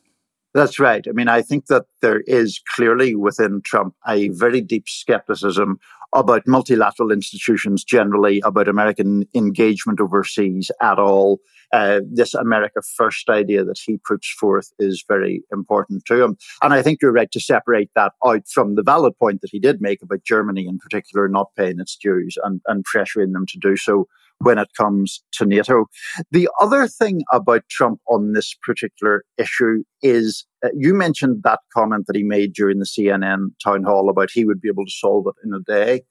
That's 0.53 0.79
right. 0.79 1.05
I 1.07 1.11
mean, 1.11 1.27
I 1.27 1.41
think 1.41 1.65
that 1.67 1.85
there 2.01 2.21
is 2.21 2.61
clearly 2.73 3.15
within 3.15 3.61
Trump 3.63 3.95
a 4.07 4.29
very 4.29 4.61
deep 4.61 4.87
skepticism 4.87 5.79
about 6.13 6.47
multilateral 6.47 7.11
institutions 7.11 7.83
generally, 7.83 8.41
about 8.43 8.67
American 8.67 9.25
engagement 9.33 9.99
overseas 10.01 10.69
at 10.81 10.99
all. 10.99 11.39
Uh, 11.71 12.01
this 12.11 12.33
America 12.33 12.81
First 12.95 13.29
idea 13.29 13.63
that 13.63 13.79
he 13.85 13.97
puts 14.05 14.29
forth 14.29 14.71
is 14.77 15.05
very 15.07 15.43
important 15.53 16.03
to 16.05 16.21
him. 16.21 16.37
And 16.61 16.73
I 16.73 16.81
think 16.81 17.01
you're 17.01 17.13
right 17.13 17.31
to 17.31 17.39
separate 17.39 17.89
that 17.95 18.11
out 18.25 18.47
from 18.49 18.75
the 18.75 18.83
valid 18.83 19.17
point 19.17 19.41
that 19.41 19.51
he 19.51 19.59
did 19.59 19.81
make 19.81 20.01
about 20.01 20.23
Germany 20.23 20.67
in 20.67 20.79
particular 20.79 21.29
not 21.29 21.55
paying 21.55 21.79
its 21.79 21.95
dues 21.95 22.37
and, 22.43 22.59
and 22.67 22.83
pressuring 22.85 23.31
them 23.31 23.45
to 23.47 23.57
do 23.57 23.77
so 23.77 24.07
when 24.41 24.57
it 24.57 24.69
comes 24.77 25.23
to 25.33 25.45
NATO. 25.45 25.85
The 26.31 26.49
other 26.59 26.87
thing 26.87 27.21
about 27.31 27.63
Trump 27.69 27.99
on 28.07 28.33
this 28.33 28.55
particular 28.61 29.23
issue 29.37 29.83
is 30.01 30.45
uh, 30.63 30.69
you 30.75 30.93
mentioned 30.93 31.41
that 31.43 31.59
comment 31.75 32.05
that 32.07 32.15
he 32.15 32.23
made 32.23 32.53
during 32.53 32.79
the 32.79 32.85
CNN 32.85 33.49
town 33.63 33.83
hall 33.83 34.09
about 34.09 34.29
he 34.31 34.45
would 34.45 34.61
be 34.61 34.69
able 34.69 34.85
to 34.85 34.91
solve 34.91 35.27
it 35.27 35.35
in 35.45 35.53
a 35.53 35.59
day. 35.59 36.01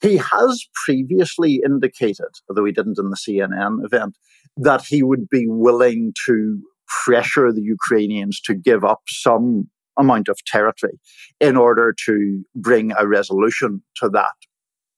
He 0.00 0.16
has 0.16 0.66
previously 0.84 1.60
indicated, 1.64 2.26
although 2.48 2.64
he 2.64 2.72
didn't 2.72 2.98
in 2.98 3.10
the 3.10 3.16
CNN 3.16 3.84
event, 3.84 4.16
that 4.56 4.84
he 4.84 5.02
would 5.02 5.28
be 5.28 5.46
willing 5.46 6.12
to 6.26 6.60
pressure 7.04 7.52
the 7.52 7.62
Ukrainians 7.62 8.40
to 8.42 8.54
give 8.54 8.84
up 8.84 9.00
some 9.08 9.70
amount 9.96 10.28
of 10.28 10.38
territory 10.46 10.98
in 11.40 11.56
order 11.56 11.94
to 12.06 12.42
bring 12.54 12.92
a 12.98 13.06
resolution 13.06 13.82
to 13.96 14.08
that 14.08 14.34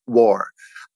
war. 0.07 0.49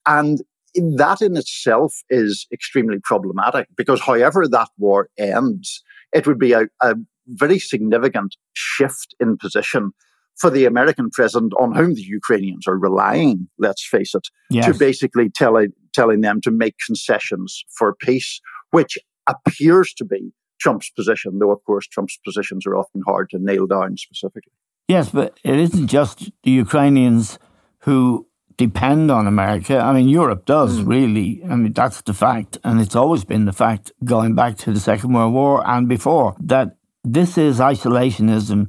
And 0.06 0.40
that 0.78 1.22
in 1.22 1.36
itself 1.36 1.94
is 2.10 2.46
extremely 2.52 2.98
problematic 3.02 3.68
because 3.76 4.00
however 4.00 4.46
that 4.48 4.68
war 4.78 5.08
ends, 5.18 5.82
it 6.12 6.26
would 6.26 6.38
be 6.38 6.52
a, 6.52 6.66
a 6.82 6.94
very 7.26 7.58
significant 7.58 8.36
shift 8.54 9.14
in 9.20 9.36
position 9.36 9.92
for 10.38 10.50
the 10.50 10.64
American 10.64 11.10
president 11.10 11.52
on 11.58 11.74
whom 11.74 11.94
the 11.94 12.02
Ukrainians 12.02 12.66
are 12.66 12.78
relying, 12.78 13.48
let's 13.58 13.86
face 13.86 14.14
it, 14.14 14.28
yes. 14.50 14.66
to 14.66 14.78
basically 14.78 15.28
tell, 15.30 15.56
telling 15.92 16.20
them 16.20 16.40
to 16.42 16.50
make 16.50 16.76
concessions 16.86 17.64
for 17.76 17.94
peace, 18.00 18.40
which 18.70 18.96
appears 19.26 19.92
to 19.94 20.04
be 20.04 20.32
Trump's 20.60 20.90
position, 20.90 21.38
though, 21.38 21.50
of 21.50 21.62
course, 21.64 21.86
Trump's 21.86 22.18
positions 22.24 22.66
are 22.66 22.76
often 22.76 23.02
hard 23.06 23.30
to 23.30 23.38
nail 23.38 23.66
down 23.66 23.96
specifically. 23.96 24.52
Yes, 24.86 25.10
but 25.10 25.38
it 25.44 25.58
isn't 25.58 25.88
just 25.88 26.30
the 26.44 26.50
Ukrainians 26.50 27.38
who 27.80 28.27
depend 28.58 29.10
on 29.10 29.26
America. 29.26 29.78
I 29.78 29.94
mean, 29.94 30.08
Europe 30.08 30.44
does 30.44 30.80
mm. 30.80 30.88
really. 30.88 31.42
I 31.48 31.56
mean, 31.56 31.72
that's 31.72 32.02
the 32.02 32.12
fact. 32.12 32.58
And 32.64 32.80
it's 32.80 32.96
always 32.96 33.24
been 33.24 33.46
the 33.46 33.52
fact 33.52 33.92
going 34.04 34.34
back 34.34 34.58
to 34.58 34.72
the 34.72 34.80
Second 34.80 35.14
World 35.14 35.32
War 35.32 35.66
and 35.66 35.88
before 35.88 36.36
that 36.40 36.76
this 37.02 37.38
is 37.38 37.60
isolationism. 37.60 38.68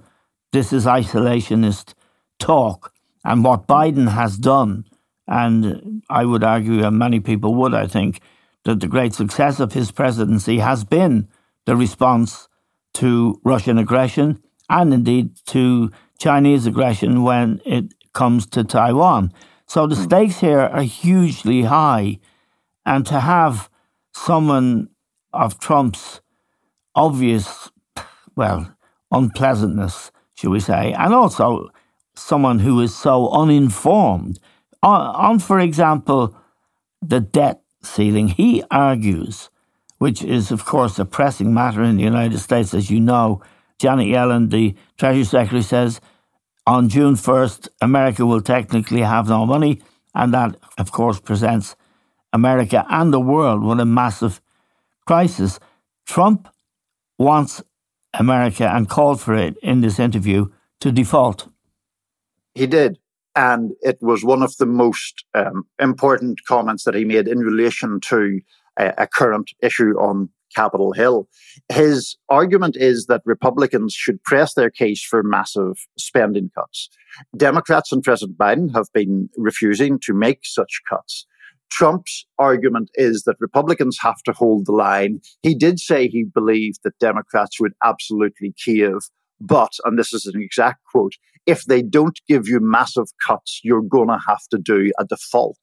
This 0.53 0.71
is 0.71 0.85
isolationist 0.85 1.95
talk. 2.37 2.93
And 3.25 3.43
what 3.43 3.67
Biden 3.67 4.09
has 4.09 4.37
done, 4.37 4.85
and 5.27 6.03
I 6.09 6.23
would 6.23 6.43
argue, 6.43 6.85
and 6.85 6.97
many 6.97 7.19
people 7.19 7.53
would, 7.55 7.73
I 7.73 7.85
think, 7.85 8.21
that 8.63 8.79
the 8.79 8.87
great 8.87 9.13
success 9.13 9.59
of 9.59 9.73
his 9.73 9.91
presidency 9.91 10.59
has 10.59 10.83
been 10.83 11.27
the 11.65 11.75
response 11.75 12.47
to 12.95 13.39
Russian 13.43 13.77
aggression 13.77 14.41
and 14.69 14.93
indeed 14.93 15.35
to 15.47 15.91
Chinese 16.19 16.65
aggression 16.67 17.23
when 17.23 17.61
it 17.65 17.93
comes 18.13 18.45
to 18.47 18.63
Taiwan. 18.63 19.33
So 19.69 19.85
the 19.85 19.95
stakes 19.95 20.39
here 20.39 20.61
are 20.61 20.81
hugely 20.81 21.61
high. 21.61 22.19
And 22.87 23.05
to 23.05 23.19
have 23.19 23.69
someone 24.13 24.89
of 25.31 25.59
Trump's 25.59 26.21
obvious, 26.95 27.69
well, 28.35 28.73
unpleasantness, 29.11 30.11
should 30.33 30.49
we 30.49 30.59
say, 30.59 30.93
and 30.93 31.13
also 31.13 31.69
someone 32.15 32.59
who 32.59 32.81
is 32.81 32.95
so 32.95 33.29
uninformed 33.29 34.39
on, 34.81 35.01
on 35.15 35.39
for 35.39 35.59
example, 35.59 36.35
the 37.01 37.19
debt 37.19 37.61
ceiling, 37.83 38.29
he 38.29 38.63
argues, 38.71 39.51
which 39.99 40.23
is, 40.23 40.49
of 40.49 40.65
course, 40.65 40.97
a 40.97 41.05
pressing 41.05 41.53
matter 41.53 41.83
in 41.83 41.97
the 41.97 42.03
United 42.03 42.39
States, 42.39 42.73
as 42.73 42.89
you 42.89 42.99
know. 42.99 43.41
Janet 43.77 44.07
Yellen, 44.07 44.49
the 44.49 44.75
Treasury 44.97 45.23
Secretary, 45.23 45.61
says 45.61 46.01
on 46.69 46.87
June 46.87 47.15
1st, 47.15 47.67
America 47.81 48.23
will 48.27 48.41
technically 48.41 49.01
have 49.01 49.27
no 49.27 49.43
money, 49.43 49.81
and 50.13 50.31
that, 50.35 50.55
of 50.77 50.91
course, 50.91 51.19
presents 51.19 51.75
America 52.31 52.85
and 52.89 53.11
the 53.11 53.19
world 53.19 53.63
with 53.63 53.79
a 53.79 53.85
massive 53.85 54.39
crisis. 55.07 55.59
Trump 56.05 56.47
wants 57.17 57.63
America 58.13 58.69
and 58.69 58.87
called 58.87 59.19
for 59.19 59.33
it 59.33 59.57
in 59.63 59.81
this 59.81 59.97
interview 59.99 60.45
to 60.79 60.91
default. 60.91 61.47
He 62.53 62.67
did. 62.67 62.99
And 63.35 63.71
it 63.81 63.97
was 64.01 64.23
one 64.23 64.43
of 64.43 64.55
the 64.57 64.67
most 64.67 65.25
um, 65.33 65.63
important 65.79 66.45
comments 66.47 66.83
that 66.83 66.93
he 66.93 67.03
made 67.03 67.27
in 67.27 67.39
relation 67.39 67.99
to 68.01 68.41
a, 68.77 68.93
a 68.99 69.07
current 69.07 69.49
issue 69.63 69.97
on 69.99 70.29
Capitol 70.55 70.93
Hill. 70.93 71.27
His 71.71 72.17
argument 72.29 72.75
is 72.77 73.05
that 73.07 73.21
Republicans 73.25 73.93
should 73.93 74.23
press 74.23 74.53
their 74.53 74.69
case 74.69 75.03
for 75.03 75.23
massive 75.23 75.77
spending 75.97 76.49
cuts. 76.55 76.89
Democrats 77.35 77.91
and 77.91 78.03
President 78.03 78.37
Biden 78.37 78.73
have 78.73 78.87
been 78.93 79.29
refusing 79.37 79.99
to 80.03 80.13
make 80.13 80.39
such 80.43 80.81
cuts. 80.89 81.25
Trump's 81.71 82.25
argument 82.37 82.89
is 82.95 83.23
that 83.23 83.35
Republicans 83.39 83.97
have 84.01 84.21
to 84.23 84.33
hold 84.33 84.65
the 84.65 84.71
line. 84.71 85.21
He 85.43 85.53
did 85.53 85.79
say 85.79 86.07
he 86.07 86.23
believed 86.23 86.79
that 86.83 86.97
Democrats 86.99 87.59
would 87.59 87.73
absolutely 87.83 88.53
cave, 88.63 88.97
but, 89.39 89.71
and 89.85 89.97
this 89.97 90.13
is 90.13 90.25
an 90.25 90.41
exact 90.41 90.79
quote, 90.91 91.13
if 91.45 91.63
they 91.65 91.81
don't 91.81 92.19
give 92.27 92.47
you 92.47 92.59
massive 92.59 93.07
cuts, 93.25 93.61
you're 93.63 93.81
going 93.81 94.09
to 94.09 94.19
have 94.27 94.41
to 94.51 94.57
do 94.57 94.91
a 94.99 95.05
default. 95.05 95.57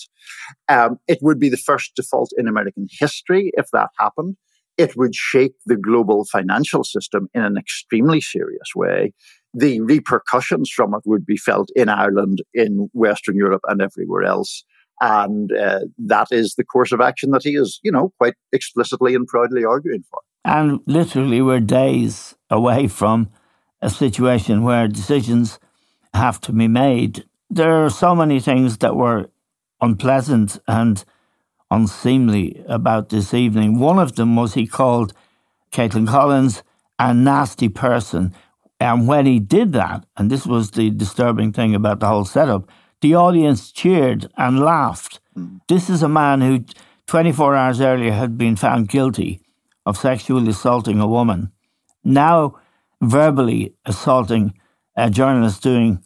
Um, 0.69 0.99
it 1.07 1.19
would 1.23 1.39
be 1.39 1.49
the 1.49 1.57
first 1.57 1.95
default 1.95 2.31
in 2.37 2.49
American 2.49 2.89
history 2.91 3.53
if 3.55 3.67
that 3.73 3.91
happened 3.99 4.37
it 4.79 4.97
would 4.97 5.15
shake 5.15 5.55
the 5.65 5.77
global 5.77 6.25
financial 6.25 6.85
system 6.85 7.29
in 7.35 7.43
an 7.43 7.57
extremely 7.57 8.21
serious 8.21 8.75
way. 8.75 9.13
The 9.55 9.81
repercussions 9.81 10.71
from 10.71 10.95
it 10.95 11.03
would 11.07 11.25
be 11.25 11.37
felt 11.37 11.71
in 11.75 11.89
Ireland, 11.89 12.43
in 12.53 12.91
Western 12.93 13.37
Europe, 13.37 13.63
and 13.69 13.81
everywhere 13.81 14.25
else. 14.25 14.65
And 15.01 15.51
uh, 15.53 15.81
that 15.99 16.29
is 16.31 16.55
the 16.55 16.65
course 16.65 16.93
of 16.93 17.01
action 17.01 17.31
that 17.31 17.43
he 17.43 17.55
is, 17.55 17.81
you 17.83 17.93
know, 17.93 18.13
quite 18.19 18.35
explicitly 18.53 19.15
and 19.15 19.27
proudly 19.27 19.65
arguing 19.65 20.05
for. 20.11 20.21
And 20.45 20.81
literally, 20.87 21.43
we're 21.43 21.61
days 21.61 22.35
away 22.51 22.89
from 22.89 23.31
a 23.83 23.91
situation 23.91 24.63
where 24.63 24.89
decisions 24.89 25.59
have 26.15 26.41
to 26.43 26.53
be 26.53 26.69
made. 26.69 27.25
There 27.51 27.85
are 27.85 27.91
so 27.91 28.15
many 28.15 28.41
things 28.41 28.79
that 28.79 28.97
were 28.97 29.31
unpleasant 29.81 30.59
and 30.67 31.05
unseemly 31.71 32.65
about 32.69 33.09
this 33.09 33.35
evening. 33.35 33.79
One 33.79 33.99
of 33.99 34.17
them 34.17 34.37
was 34.37 34.55
he 34.55 34.67
called 34.67 35.13
Kaitlan 35.73 36.09
Collins 36.09 36.63
a 36.99 37.13
nasty 37.13 37.69
person. 37.69 38.35
And 38.79 39.09
when 39.09 39.27
he 39.27 39.39
did 39.39 39.73
that, 39.73 40.05
and 40.17 40.31
this 40.31 40.47
was 40.47 40.71
the 40.71 40.91
disturbing 40.91 41.53
thing 41.53 41.75
about 41.75 42.01
the 42.01 42.07
whole 42.07 42.25
setup, 42.25 42.71
the 43.01 43.15
audience 43.15 43.73
cheered 43.73 44.29
and 44.37 44.61
laughed. 44.61 45.21
Mm. 45.37 45.61
This 45.69 45.91
is 45.91 46.03
a 46.03 46.09
man 46.09 46.41
who 46.41 46.65
24 47.07 47.55
hours 47.55 47.81
earlier 47.81 48.13
had 48.13 48.37
been 48.37 48.57
found 48.57 48.89
guilty 48.89 49.41
of 49.85 49.97
sexually 49.97 50.51
assaulting 50.51 51.01
a 51.01 51.07
woman, 51.07 51.53
now 52.03 52.59
verbally 53.01 53.75
assaulting 53.85 54.55
a 54.97 55.11
journalist 55.11 55.63
doing 55.63 56.03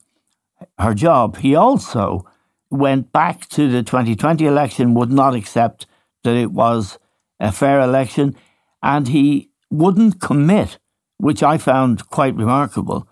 her 0.78 0.94
job. 0.94 1.38
He 1.38 1.54
also 1.54 2.26
went 2.70 3.12
back 3.12 3.48
to 3.48 3.70
the 3.70 3.82
2020 3.82 4.46
election, 4.46 4.94
would 4.94 5.10
not 5.10 5.34
accept 5.34 5.86
that 6.24 6.36
it 6.36 6.52
was 6.52 6.98
a 7.38 7.50
fair 7.50 7.80
election, 7.80 8.36
and 8.82 9.08
he 9.08 9.50
wouldn't 9.70 10.20
commit, 10.20 10.78
which 11.18 11.42
I 11.42 11.58
found 11.58 12.08
quite 12.08 12.34
remarkable, 12.34 13.08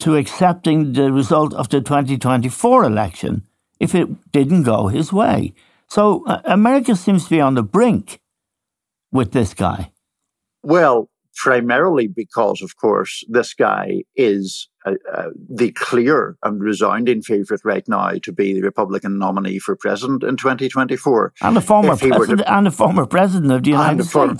to 0.00 0.16
accepting 0.16 0.94
the 0.94 1.12
result 1.12 1.52
of 1.54 1.68
the 1.68 1.80
2024 1.80 2.84
election 2.84 3.46
if 3.78 3.94
it 3.94 4.30
didn't 4.32 4.62
go 4.62 4.88
his 4.88 5.12
way. 5.12 5.52
So 5.88 6.24
uh, 6.26 6.40
America 6.44 6.96
seems 6.96 7.24
to 7.24 7.30
be 7.30 7.40
on 7.40 7.54
the 7.54 7.62
brink 7.62 8.20
with 9.12 9.32
this 9.32 9.54
guy. 9.54 9.92
Well, 10.62 11.09
primarily 11.36 12.06
because, 12.06 12.62
of 12.62 12.76
course, 12.76 13.24
this 13.28 13.54
guy 13.54 14.02
is 14.16 14.68
uh, 14.86 14.94
uh, 15.12 15.30
the 15.48 15.72
clear 15.72 16.36
and 16.42 16.60
resounding 16.60 17.22
favourite 17.22 17.60
right 17.64 17.86
now 17.88 18.12
to 18.22 18.32
be 18.32 18.54
the 18.54 18.62
Republican 18.62 19.18
nominee 19.18 19.58
for 19.58 19.76
president 19.76 20.22
in 20.22 20.36
2024. 20.36 21.32
And 21.42 21.56
the 21.56 21.60
former 21.60 21.96
president, 21.96 22.40
to, 22.40 22.52
and 22.52 22.66
the 22.66 22.70
former 22.70 23.06
president 23.06 23.52
of 23.52 23.62
the 23.62 23.70
United 23.70 24.02
States. 24.02 24.12
Former, 24.12 24.38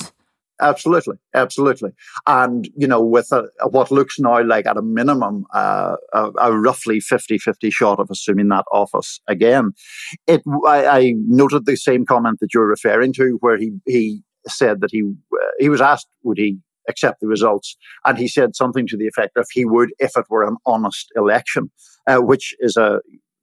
absolutely, 0.61 1.17
absolutely. 1.35 1.91
And, 2.27 2.69
you 2.77 2.87
know, 2.87 3.03
with 3.03 3.33
a, 3.33 3.49
what 3.69 3.91
looks 3.91 4.19
now 4.19 4.43
like 4.43 4.67
at 4.67 4.77
a 4.77 4.83
minimum 4.83 5.45
uh, 5.55 5.97
a, 6.13 6.31
a, 6.39 6.59
roughly 6.59 7.01
50-50 7.01 7.73
shot 7.73 8.01
of 8.01 8.09
assuming 8.11 8.49
that 8.49 8.65
office 8.73 9.21
again, 9.29 9.73
it 10.27 10.43
I, 10.67 10.87
I 10.87 11.15
noted 11.27 11.67
the 11.67 11.77
same 11.77 12.07
comment 12.07 12.41
that 12.41 12.55
you're 12.55 12.67
referring 12.67 13.13
to 13.15 13.37
where 13.41 13.57
he, 13.57 13.73
he 13.87 14.23
said 14.49 14.81
that 14.81 14.91
he 14.91 15.03
uh, 15.03 15.37
he 15.59 15.69
was 15.69 15.81
asked 15.81 16.09
would 16.23 16.39
he 16.39 16.59
accept 16.91 17.21
the 17.21 17.27
results. 17.27 17.77
And 18.05 18.19
he 18.19 18.29
said 18.29 18.55
something 18.55 18.87
to 18.89 18.97
the 18.97 19.07
effect 19.07 19.37
of 19.37 19.47
he 19.51 19.65
would 19.65 19.91
if 19.99 20.13
it 20.17 20.27
were 20.29 20.45
an 20.47 20.57
honest 20.67 21.11
election, 21.17 21.71
uh, 22.07 22.19
which 22.19 22.55
is 22.61 22.77
a 22.77 23.01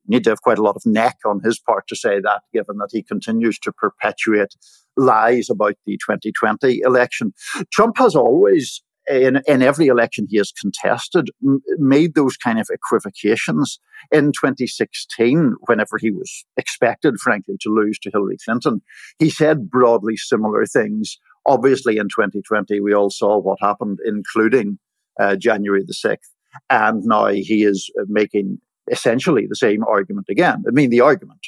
need 0.08 0.24
to 0.24 0.30
have 0.30 0.42
quite 0.42 0.58
a 0.58 0.64
lot 0.64 0.76
of 0.76 0.86
neck 0.86 1.18
on 1.26 1.42
his 1.44 1.60
part 1.60 1.88
to 1.88 1.96
say 1.96 2.20
that, 2.22 2.42
given 2.54 2.78
that 2.78 2.90
he 2.92 3.04
continues 3.04 3.60
to 3.60 3.72
perpetuate 3.72 4.56
lies 4.96 5.50
about 5.50 5.76
the 5.86 5.98
2020 5.98 6.82
election. 6.86 7.34
Trump 7.72 7.98
has 7.98 8.16
always 8.16 8.82
in, 9.10 9.42
in 9.48 9.62
every 9.62 9.88
election 9.88 10.28
he 10.30 10.38
has 10.38 10.52
contested, 10.52 11.30
m- 11.44 11.62
made 11.78 12.16
those 12.16 12.36
kind 12.36 12.60
of 12.60 12.68
equivocations. 12.70 13.80
In 14.12 14.32
2016, 14.32 15.56
whenever 15.66 15.98
he 15.98 16.12
was 16.12 16.46
expected, 16.58 17.16
frankly, 17.20 17.56
to 17.62 17.70
lose 17.70 17.98
to 18.00 18.12
Hillary 18.12 18.38
Clinton, 18.44 18.82
he 19.18 19.30
said 19.30 19.70
broadly 19.70 20.18
similar 20.18 20.66
things 20.66 21.18
Obviously, 21.48 21.98
in 21.98 22.10
2020, 22.10 22.80
we 22.82 22.94
all 22.94 23.10
saw 23.10 23.38
what 23.40 23.58
happened, 23.62 24.00
including 24.06 24.78
uh, 25.20 25.36
January 25.36 25.84
the 25.86 25.94
6th. 25.94 26.30
And 26.70 27.04
now 27.04 27.28
he 27.28 27.64
is 27.64 27.90
uh, 28.00 28.04
making 28.08 28.60
essentially 28.92 29.48
the 29.48 29.56
same 29.56 29.84
argument 29.84 30.28
again. 30.30 30.64
I 30.68 30.72
mean, 30.72 30.90
the 30.90 31.02
argument 31.02 31.40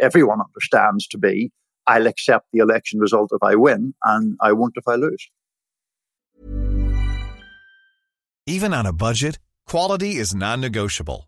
everyone 0.00 0.40
understands 0.40 1.06
to 1.08 1.18
be 1.18 1.50
I'll 1.88 2.06
accept 2.06 2.48
the 2.52 2.58
election 2.58 3.00
result 3.00 3.30
if 3.32 3.42
I 3.42 3.54
win, 3.54 3.94
and 4.04 4.36
I 4.42 4.52
won't 4.52 4.74
if 4.76 4.86
I 4.86 4.96
lose. 4.96 5.30
Even 8.46 8.74
on 8.74 8.84
a 8.84 8.92
budget, 8.92 9.38
quality 9.66 10.16
is 10.16 10.34
non 10.34 10.60
negotiable. 10.60 11.27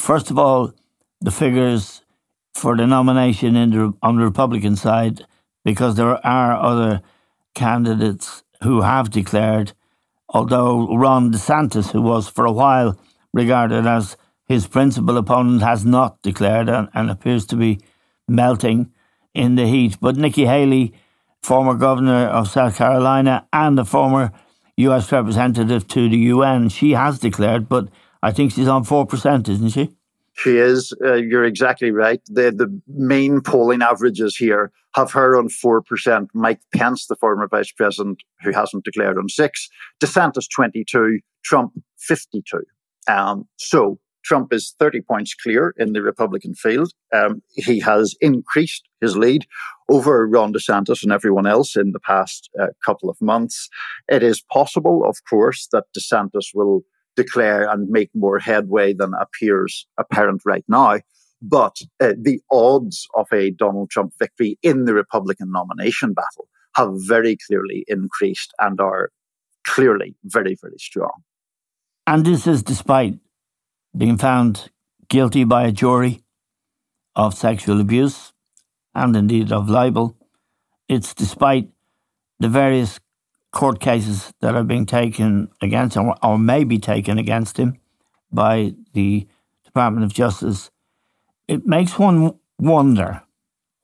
First 0.00 0.30
of 0.30 0.38
all, 0.38 0.72
the 1.20 1.30
figures 1.30 2.00
for 2.54 2.74
the 2.74 2.86
nomination 2.86 3.52
the, 3.70 3.92
on 4.02 4.16
the 4.16 4.24
Republican 4.24 4.74
side, 4.74 5.26
because 5.62 5.94
there 5.94 6.26
are 6.26 6.56
other 6.56 7.02
candidates 7.54 8.42
who 8.62 8.80
have 8.80 9.10
declared, 9.10 9.74
although 10.30 10.96
Ron 10.96 11.30
DeSantis, 11.30 11.92
who 11.92 12.00
was 12.00 12.30
for 12.30 12.46
a 12.46 12.50
while 12.50 12.98
regarded 13.34 13.86
as 13.86 14.16
his 14.48 14.66
principal 14.66 15.18
opponent, 15.18 15.60
has 15.60 15.84
not 15.84 16.20
declared 16.22 16.70
and, 16.70 16.88
and 16.94 17.10
appears 17.10 17.44
to 17.46 17.56
be 17.56 17.78
melting 18.26 18.90
in 19.34 19.56
the 19.56 19.66
heat. 19.66 19.98
But 20.00 20.16
Nikki 20.16 20.46
Haley, 20.46 20.94
former 21.42 21.74
governor 21.74 22.26
of 22.26 22.48
South 22.48 22.78
Carolina 22.78 23.46
and 23.52 23.78
a 23.78 23.84
former 23.84 24.32
US 24.78 25.12
representative 25.12 25.86
to 25.88 26.08
the 26.08 26.18
UN, 26.34 26.70
she 26.70 26.92
has 26.92 27.18
declared, 27.18 27.68
but 27.68 27.90
I 28.22 28.32
think 28.32 28.52
she's 28.52 28.68
on 28.68 28.84
4%, 28.84 29.48
isn't 29.48 29.70
she? 29.70 29.90
She 30.34 30.56
is. 30.58 30.92
Uh, 31.04 31.14
you're 31.14 31.44
exactly 31.44 31.90
right. 31.90 32.20
The, 32.26 32.50
the 32.50 32.80
main 32.86 33.40
polling 33.40 33.82
averages 33.82 34.36
here 34.36 34.72
have 34.94 35.12
her 35.12 35.36
on 35.36 35.48
4%, 35.48 36.28
Mike 36.34 36.60
Pence, 36.74 37.06
the 37.06 37.16
former 37.16 37.46
vice 37.48 37.72
president, 37.72 38.22
who 38.42 38.52
hasn't 38.52 38.84
declared 38.84 39.18
on 39.18 39.28
6 39.28 39.68
DeSantis 40.00 40.46
22, 40.54 41.20
Trump 41.44 41.72
52. 41.98 42.62
Um, 43.08 43.46
so 43.56 43.98
Trump 44.24 44.52
is 44.52 44.74
30 44.78 45.00
points 45.02 45.34
clear 45.34 45.74
in 45.78 45.92
the 45.92 46.02
Republican 46.02 46.54
field. 46.54 46.92
Um, 47.12 47.42
he 47.54 47.80
has 47.80 48.14
increased 48.20 48.88
his 49.00 49.16
lead 49.16 49.46
over 49.88 50.26
Ron 50.26 50.52
DeSantis 50.52 51.02
and 51.02 51.12
everyone 51.12 51.46
else 51.46 51.76
in 51.76 51.92
the 51.92 52.00
past 52.00 52.50
uh, 52.60 52.68
couple 52.84 53.08
of 53.08 53.20
months. 53.20 53.68
It 54.08 54.22
is 54.22 54.42
possible, 54.42 55.04
of 55.04 55.18
course, 55.28 55.68
that 55.72 55.84
DeSantis 55.96 56.48
will 56.54 56.82
declare 57.22 57.62
and 57.70 57.88
make 57.88 58.10
more 58.14 58.38
headway 58.38 58.88
than 58.94 59.12
appears 59.24 59.86
apparent 59.98 60.42
right 60.44 60.64
now. 60.68 61.00
But 61.42 61.76
uh, 62.00 62.12
the 62.28 62.40
odds 62.50 63.06
of 63.14 63.26
a 63.32 63.50
Donald 63.50 63.90
Trump 63.90 64.12
victory 64.18 64.58
in 64.62 64.84
the 64.84 64.94
Republican 64.94 65.50
nomination 65.50 66.12
battle 66.12 66.48
have 66.76 66.90
very 67.14 67.36
clearly 67.46 67.84
increased 67.88 68.52
and 68.58 68.80
are 68.80 69.10
clearly 69.64 70.14
very, 70.24 70.56
very 70.60 70.78
strong. 70.78 71.16
And 72.06 72.24
this 72.24 72.46
is 72.46 72.62
despite 72.62 73.18
being 73.96 74.18
found 74.18 74.70
guilty 75.08 75.44
by 75.44 75.62
a 75.66 75.72
jury 75.72 76.22
of 77.14 77.34
sexual 77.34 77.80
abuse 77.80 78.32
and 78.94 79.16
indeed 79.16 79.52
of 79.52 79.68
libel. 79.68 80.16
It's 80.88 81.14
despite 81.14 81.68
the 82.38 82.48
various 82.48 83.00
court 83.52 83.80
cases 83.80 84.32
that 84.40 84.54
are 84.54 84.64
being 84.64 84.86
taken 84.86 85.48
against 85.60 85.96
him 85.96 86.12
or 86.22 86.38
may 86.38 86.64
be 86.64 86.78
taken 86.78 87.18
against 87.18 87.58
him 87.58 87.78
by 88.32 88.74
the 88.92 89.26
Department 89.64 90.04
of 90.04 90.12
Justice, 90.12 90.70
it 91.48 91.66
makes 91.66 91.98
one 91.98 92.38
wonder 92.58 93.22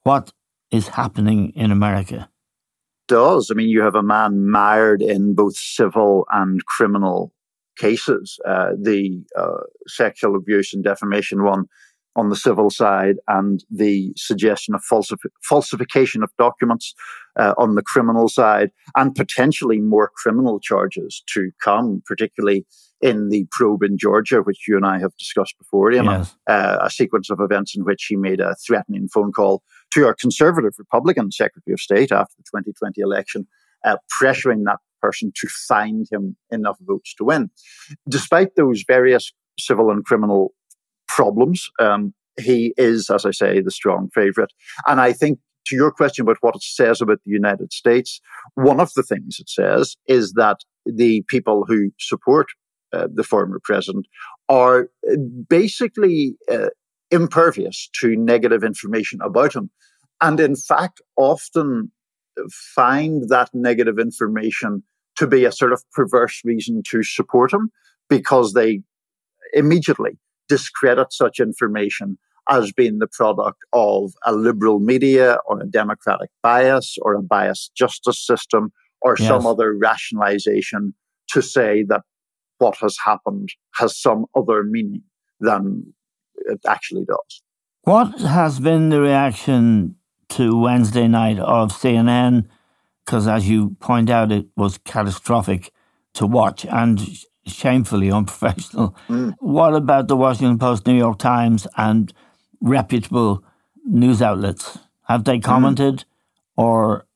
what 0.03 0.31
is 0.71 0.89
happening 0.89 1.51
in 1.55 1.71
America. 1.71 2.29
Does 3.07 3.49
I 3.51 3.55
mean 3.55 3.69
you 3.69 3.81
have 3.81 3.95
a 3.95 4.03
man 4.03 4.49
mired 4.49 5.01
in 5.01 5.33
both 5.33 5.55
civil 5.55 6.25
and 6.31 6.65
criminal 6.65 7.33
cases, 7.77 8.39
uh, 8.45 8.71
the 8.77 9.23
uh, 9.37 9.63
sexual 9.87 10.35
abuse 10.35 10.73
and 10.73 10.83
defamation 10.83 11.43
one 11.43 11.65
on 12.17 12.29
the 12.29 12.35
civil 12.35 12.69
side, 12.69 13.15
and 13.27 13.63
the 13.69 14.11
suggestion 14.17 14.73
of 14.73 14.81
falsif- 14.91 15.31
falsification 15.43 16.23
of 16.23 16.31
documents 16.37 16.95
uh, 17.39 17.53
on 17.57 17.75
the 17.75 17.83
criminal 17.83 18.27
side, 18.27 18.71
and 18.95 19.15
potentially 19.15 19.79
more 19.79 20.11
criminal 20.15 20.59
charges 20.59 21.23
to 21.33 21.51
come, 21.63 22.01
particularly 22.05 22.65
in 23.01 23.29
the 23.29 23.45
probe 23.51 23.83
in 23.83 23.97
Georgia, 23.97 24.41
which 24.41 24.67
you 24.67 24.75
and 24.75 24.85
I 24.85 24.99
have 24.99 25.15
discussed 25.17 25.55
before, 25.59 25.91
yes. 25.91 26.35
uh, 26.47 26.79
a 26.81 26.89
sequence 26.89 27.29
of 27.29 27.39
events 27.39 27.77
in 27.77 27.85
which 27.85 28.05
he 28.09 28.15
made 28.15 28.39
a 28.39 28.55
threatening 28.55 29.07
phone 29.07 29.31
call 29.31 29.61
to 29.93 30.05
our 30.05 30.15
conservative 30.15 30.73
Republican 30.79 31.31
Secretary 31.31 31.73
of 31.73 31.79
State 31.79 32.11
after 32.11 32.33
the 32.37 32.43
2020 32.43 32.99
election, 32.99 33.47
uh, 33.85 33.97
pressuring 34.19 34.63
that 34.65 34.79
person 35.01 35.31
to 35.35 35.47
find 35.67 36.07
him 36.11 36.35
enough 36.49 36.77
votes 36.81 37.13
to 37.15 37.23
win. 37.23 37.51
Despite 38.09 38.55
those 38.55 38.83
various 38.87 39.31
civil 39.59 39.91
and 39.91 40.03
criminal 40.03 40.53
problems, 41.17 41.67
um, 41.79 42.13
he 42.39 42.73
is, 42.77 43.09
as 43.09 43.25
I 43.25 43.31
say, 43.31 43.59
the 43.59 43.71
strong 43.71 44.09
favourite. 44.13 44.51
And 44.85 45.01
I 45.01 45.11
think 45.13 45.39
to 45.65 45.75
your 45.75 45.91
question 45.91 46.21
about 46.21 46.37
what 46.41 46.55
it 46.55 46.61
says 46.61 47.01
about 47.01 47.19
the 47.25 47.31
United 47.31 47.73
States, 47.73 48.21
one 48.53 48.79
of 48.79 48.91
the 48.95 49.01
things 49.01 49.37
it 49.39 49.49
says 49.49 49.97
is 50.07 50.33
that 50.33 50.59
the 50.85 51.23
people 51.27 51.65
who 51.67 51.89
support 51.99 52.47
uh, 52.93 53.07
the 53.11 53.23
former 53.23 53.59
president 53.63 54.05
are 54.47 54.89
basically 55.49 56.37
uh, 56.49 56.69
impervious 57.09 57.89
to 57.99 58.15
negative 58.15 58.63
information 58.63 59.19
about 59.23 59.55
him. 59.55 59.71
And 60.21 60.39
in 60.39 60.55
fact, 60.55 61.01
often 61.17 61.91
find 62.75 63.23
that 63.29 63.49
negative 63.53 63.97
information 63.99 64.83
to 65.17 65.25
be 65.25 65.45
a 65.45 65.51
sort 65.51 65.73
of 65.73 65.83
perverse 65.93 66.41
reason 66.45 66.83
to 66.91 67.01
support 67.03 67.51
him 67.51 67.71
because 68.07 68.53
they 68.53 68.81
immediately 69.53 70.19
discredit 70.47 71.11
such 71.11 71.39
information 71.39 72.17
as 72.49 72.71
being 72.71 72.99
the 72.99 73.07
product 73.07 73.59
of 73.73 74.13
a 74.25 74.33
liberal 74.33 74.79
media 74.79 75.37
or 75.45 75.59
a 75.61 75.65
democratic 75.65 76.29
bias 76.41 76.97
or 77.01 77.13
a 77.13 77.21
biased 77.21 77.75
justice 77.75 78.25
system 78.25 78.71
or 79.01 79.15
yes. 79.19 79.27
some 79.27 79.45
other 79.45 79.73
rationalization 79.75 80.93
to 81.29 81.41
say 81.41 81.83
that 81.83 82.01
what 82.59 82.77
has 82.77 82.97
happened 83.03 83.49
has 83.75 83.97
some 83.97 84.25
other 84.35 84.63
meaning 84.63 85.03
than 85.39 85.93
it 86.35 86.59
actually 86.67 87.05
does. 87.05 87.41
What 87.83 88.19
has 88.19 88.59
been 88.59 88.89
the 88.89 89.01
reaction 89.01 89.95
to 90.29 90.59
Wednesday 90.59 91.07
night 91.07 91.39
of 91.39 91.71
CNN? 91.71 92.47
Because 93.05 93.27
as 93.27 93.47
you 93.47 93.77
point 93.79 94.09
out, 94.09 94.31
it 94.31 94.47
was 94.55 94.77
catastrophic 94.79 95.71
to 96.15 96.25
watch 96.25 96.65
and 96.65 96.99
shamefully 97.47 98.11
unprofessional. 98.11 98.95
Mm. 99.07 99.33
What 99.39 99.75
about 99.75 100.07
the 100.07 100.17
Washington 100.17 100.59
Post, 100.59 100.87
New 100.87 100.97
York 100.97 101.19
Times, 101.19 101.67
and 101.77 102.13
reputable 102.61 103.43
news 103.85 104.21
outlets? 104.21 104.79
Have 105.07 105.23
they 105.23 105.37
mm. 105.37 105.43
commented 105.43 105.99
mm. 105.99 106.03
or 106.63 107.07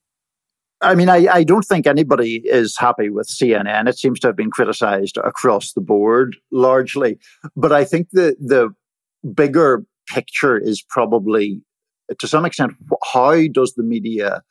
I 0.84 0.96
mean, 0.96 1.10
I, 1.10 1.28
I 1.32 1.44
don't 1.44 1.63
think 1.63 1.86
anybody 1.86 2.41
is 2.44 2.76
happy 2.78 3.10
with 3.10 3.28
CNN. 3.28 3.88
It 3.88 4.00
seems 4.00 4.20
to 4.22 4.28
have 4.28 4.36
been 4.36 4.50
criticized 4.50 5.17
across 5.17 5.74
the 5.74 5.82
board 5.82 6.36
largely. 6.52 7.20
But 7.56 7.72
I 7.72 7.86
think 7.86 8.10
the, 8.12 8.36
the 8.39 8.74
bigger 9.34 9.86
picture 10.08 10.58
is 10.58 10.84
probably, 10.89 11.62
to 12.20 12.28
some 12.28 12.46
extent, 12.46 12.74
how 13.13 13.48
does 13.52 13.74
the 13.76 13.84
media 13.84 14.41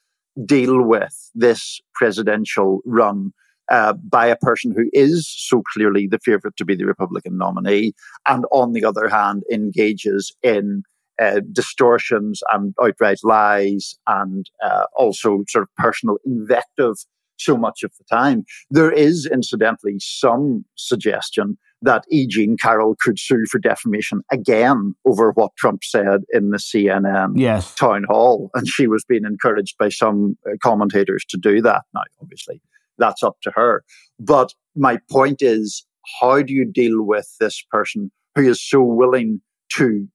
deal 0.45 0.83
with 0.83 1.31
this 1.35 1.81
presidential 1.95 2.81
run 2.85 3.33
uh, 3.71 3.95
by 4.09 4.27
a 4.27 4.37
person 4.37 4.73
who 4.77 4.89
is 4.93 5.29
so 5.29 5.63
clearly 5.73 6.07
the 6.07 6.19
favorite 6.19 6.57
to 6.57 6.65
be 6.65 6.75
the 6.75 6.87
Republican 6.87 7.39
nominee, 7.39 7.93
and 8.27 8.45
on 8.53 8.73
the 8.73 8.85
other 8.85 9.09
hand, 9.09 9.43
engages 9.53 10.35
in 10.43 10.83
uh, 11.21 11.41
distortions 11.53 12.41
and 12.53 12.75
outright 12.83 13.19
lies 13.23 13.99
and 14.07 14.51
uh, 14.65 14.85
also 14.97 15.45
sort 15.49 15.63
of 15.63 15.69
personal 15.77 16.17
invective 16.25 16.95
so 17.41 17.57
much 17.57 17.83
of 17.83 17.93
the 17.99 18.05
time. 18.05 18.45
There 18.71 18.93
is, 18.93 19.29
incidentally, 19.31 19.97
some 19.99 20.65
suggestion 20.77 21.59
that 21.83 22.05
E. 22.11 22.27
Jean 22.27 22.57
Carroll 22.59 22.97
could 23.01 23.19
sue 23.19 23.47
for 23.51 23.59
defamation 23.59 24.21
again 24.31 24.95
over 25.07 25.33
what 25.33 25.57
Trump 25.57 25.83
said 25.83 26.21
in 26.33 26.51
the 26.51 26.59
CNN 26.59 27.33
yes. 27.37 27.75
town 27.75 28.05
hall. 28.09 28.51
And 28.55 28.69
she 28.69 28.87
was 28.87 29.05
being 29.05 29.25
encouraged 29.25 29.79
by 29.79 29.89
some 29.89 30.37
uh, 30.47 30.57
commentators 30.63 31.25
to 31.31 31.39
do 31.39 31.63
that. 31.63 31.83
Now, 31.95 32.03
obviously, 32.21 32.61
that's 33.01 33.23
up 33.23 33.37
to 33.43 33.51
her. 33.57 33.83
But 34.21 34.55
my 34.77 34.99
point 35.11 35.43
is, 35.43 35.85
how 36.21 36.43
do 36.43 36.53
you 36.53 36.65
deal 36.65 37.03
with 37.03 37.29
this 37.41 37.65
person 37.71 38.11
who 38.35 38.49
is 38.49 38.63
so 38.63 38.83
willing 38.83 39.41
to 39.77 40.07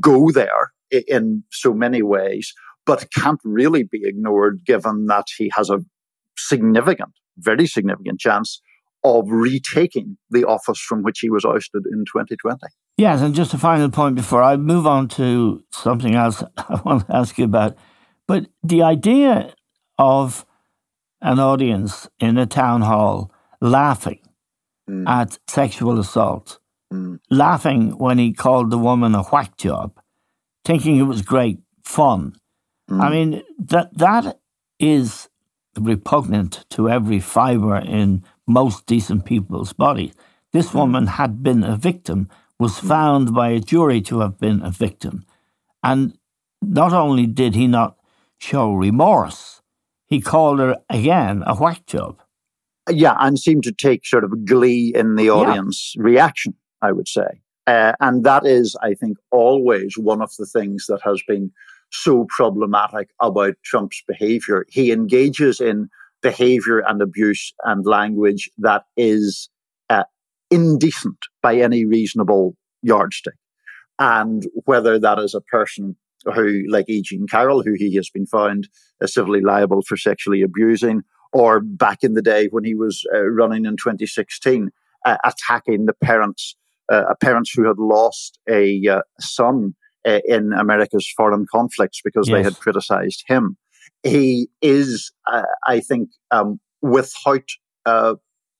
go 0.00 0.30
there 0.30 0.72
in 0.90 1.42
so 1.50 1.72
many 1.72 2.02
ways, 2.02 2.52
but 2.86 3.08
can't 3.14 3.40
really 3.44 3.84
be 3.84 4.02
ignored 4.04 4.60
given 4.66 5.06
that 5.06 5.26
he 5.36 5.50
has 5.54 5.70
a 5.70 5.80
significant, 6.36 7.12
very 7.38 7.66
significant 7.66 8.20
chance 8.20 8.60
of 9.02 9.26
retaking 9.28 10.16
the 10.30 10.44
office 10.44 10.80
from 10.80 11.02
which 11.02 11.20
he 11.20 11.28
was 11.28 11.44
ousted 11.44 11.84
in 11.92 12.04
2020. 12.06 12.58
Yes, 12.96 13.20
and 13.20 13.34
just 13.34 13.52
a 13.52 13.58
final 13.58 13.90
point 13.90 14.14
before 14.14 14.42
I 14.42 14.56
move 14.56 14.86
on 14.86 15.08
to 15.08 15.62
something 15.70 16.14
else 16.14 16.42
I 16.56 16.80
want 16.84 17.06
to 17.06 17.16
ask 17.16 17.36
you 17.36 17.44
about. 17.44 17.76
But 18.26 18.46
the 18.62 18.82
idea 18.82 19.54
of 19.98 20.46
an 21.24 21.40
audience 21.40 22.08
in 22.20 22.38
a 22.38 22.46
town 22.46 22.82
hall 22.82 23.32
laughing 23.60 24.20
mm. 24.88 25.08
at 25.08 25.38
sexual 25.48 25.98
assault 25.98 26.60
mm. 26.94 27.18
laughing 27.30 27.98
when 27.98 28.18
he 28.18 28.32
called 28.32 28.70
the 28.70 28.78
woman 28.78 29.14
a 29.14 29.22
whack 29.24 29.56
job, 29.56 29.98
thinking 30.64 30.96
it 30.96 31.02
was 31.02 31.22
great 31.22 31.58
fun. 31.82 32.34
Mm. 32.90 33.00
I 33.00 33.10
mean, 33.10 33.42
that 33.58 33.96
that 33.98 34.38
is 34.78 35.28
repugnant 35.78 36.64
to 36.70 36.88
every 36.88 37.20
fibre 37.20 37.78
in 37.78 38.24
most 38.46 38.86
decent 38.86 39.24
people's 39.24 39.72
body. 39.72 40.12
This 40.52 40.70
mm. 40.70 40.74
woman 40.74 41.06
had 41.06 41.42
been 41.42 41.64
a 41.64 41.76
victim, 41.76 42.28
was 42.58 42.74
mm. 42.80 42.88
found 42.88 43.34
by 43.34 43.50
a 43.50 43.60
jury 43.60 44.00
to 44.02 44.20
have 44.20 44.38
been 44.38 44.62
a 44.62 44.70
victim. 44.70 45.24
And 45.82 46.16
not 46.62 46.92
only 46.92 47.26
did 47.26 47.54
he 47.54 47.66
not 47.66 47.96
show 48.38 48.72
remorse, 48.72 49.60
he 50.06 50.20
called 50.20 50.58
her 50.58 50.76
again 50.90 51.42
a 51.46 51.54
whack 51.54 51.86
job. 51.86 52.20
Yeah, 52.90 53.16
and 53.18 53.38
seemed 53.38 53.64
to 53.64 53.72
take 53.72 54.04
sort 54.04 54.24
of 54.24 54.44
glee 54.44 54.92
in 54.94 55.16
the 55.16 55.30
audience 55.30 55.94
yeah. 55.96 56.02
reaction. 56.02 56.54
I 56.82 56.92
would 56.92 57.08
say. 57.08 57.40
Uh, 57.66 57.92
and 58.00 58.24
that 58.24 58.44
is, 58.44 58.76
I 58.82 58.92
think, 58.94 59.16
always 59.30 59.96
one 59.96 60.20
of 60.20 60.30
the 60.38 60.44
things 60.44 60.84
that 60.88 61.00
has 61.02 61.22
been 61.26 61.50
so 61.90 62.26
problematic 62.28 63.08
about 63.20 63.54
Trump's 63.64 64.02
behavior. 64.06 64.66
He 64.68 64.92
engages 64.92 65.60
in 65.60 65.88
behavior 66.22 66.80
and 66.80 67.00
abuse 67.00 67.54
and 67.64 67.86
language 67.86 68.50
that 68.58 68.84
is 68.96 69.48
uh, 69.88 70.04
indecent 70.50 71.16
by 71.42 71.56
any 71.56 71.86
reasonable 71.86 72.56
yardstick. 72.82 73.34
And 73.98 74.46
whether 74.64 74.98
that 74.98 75.18
is 75.18 75.34
a 75.34 75.40
person 75.40 75.96
who, 76.34 76.64
like 76.68 76.88
E. 76.88 77.02
Jean 77.02 77.26
Carroll, 77.26 77.62
who 77.62 77.74
he 77.74 77.94
has 77.96 78.10
been 78.10 78.26
found 78.26 78.68
uh, 79.02 79.06
civilly 79.06 79.40
liable 79.40 79.82
for 79.82 79.96
sexually 79.96 80.42
abusing, 80.42 81.02
or 81.32 81.60
back 81.60 82.02
in 82.02 82.14
the 82.14 82.22
day 82.22 82.48
when 82.50 82.64
he 82.64 82.74
was 82.74 83.04
uh, 83.14 83.24
running 83.24 83.64
in 83.64 83.76
2016, 83.76 84.70
uh, 85.04 85.16
attacking 85.24 85.86
the 85.86 85.94
parents 85.94 86.56
uh, 86.90 87.14
parents 87.20 87.50
who 87.54 87.66
had 87.66 87.78
lost 87.78 88.38
a 88.48 88.86
uh, 88.88 89.00
son 89.20 89.74
uh, 90.06 90.20
in 90.26 90.52
America's 90.52 91.10
foreign 91.16 91.46
conflicts 91.50 92.00
because 92.04 92.28
yes. 92.28 92.36
they 92.36 92.42
had 92.42 92.58
criticized 92.58 93.24
him. 93.26 93.56
He 94.02 94.48
is, 94.60 95.12
uh, 95.30 95.42
I 95.66 95.80
think, 95.80 96.10
um, 96.30 96.60
without 96.82 97.48
uh, 97.86 98.14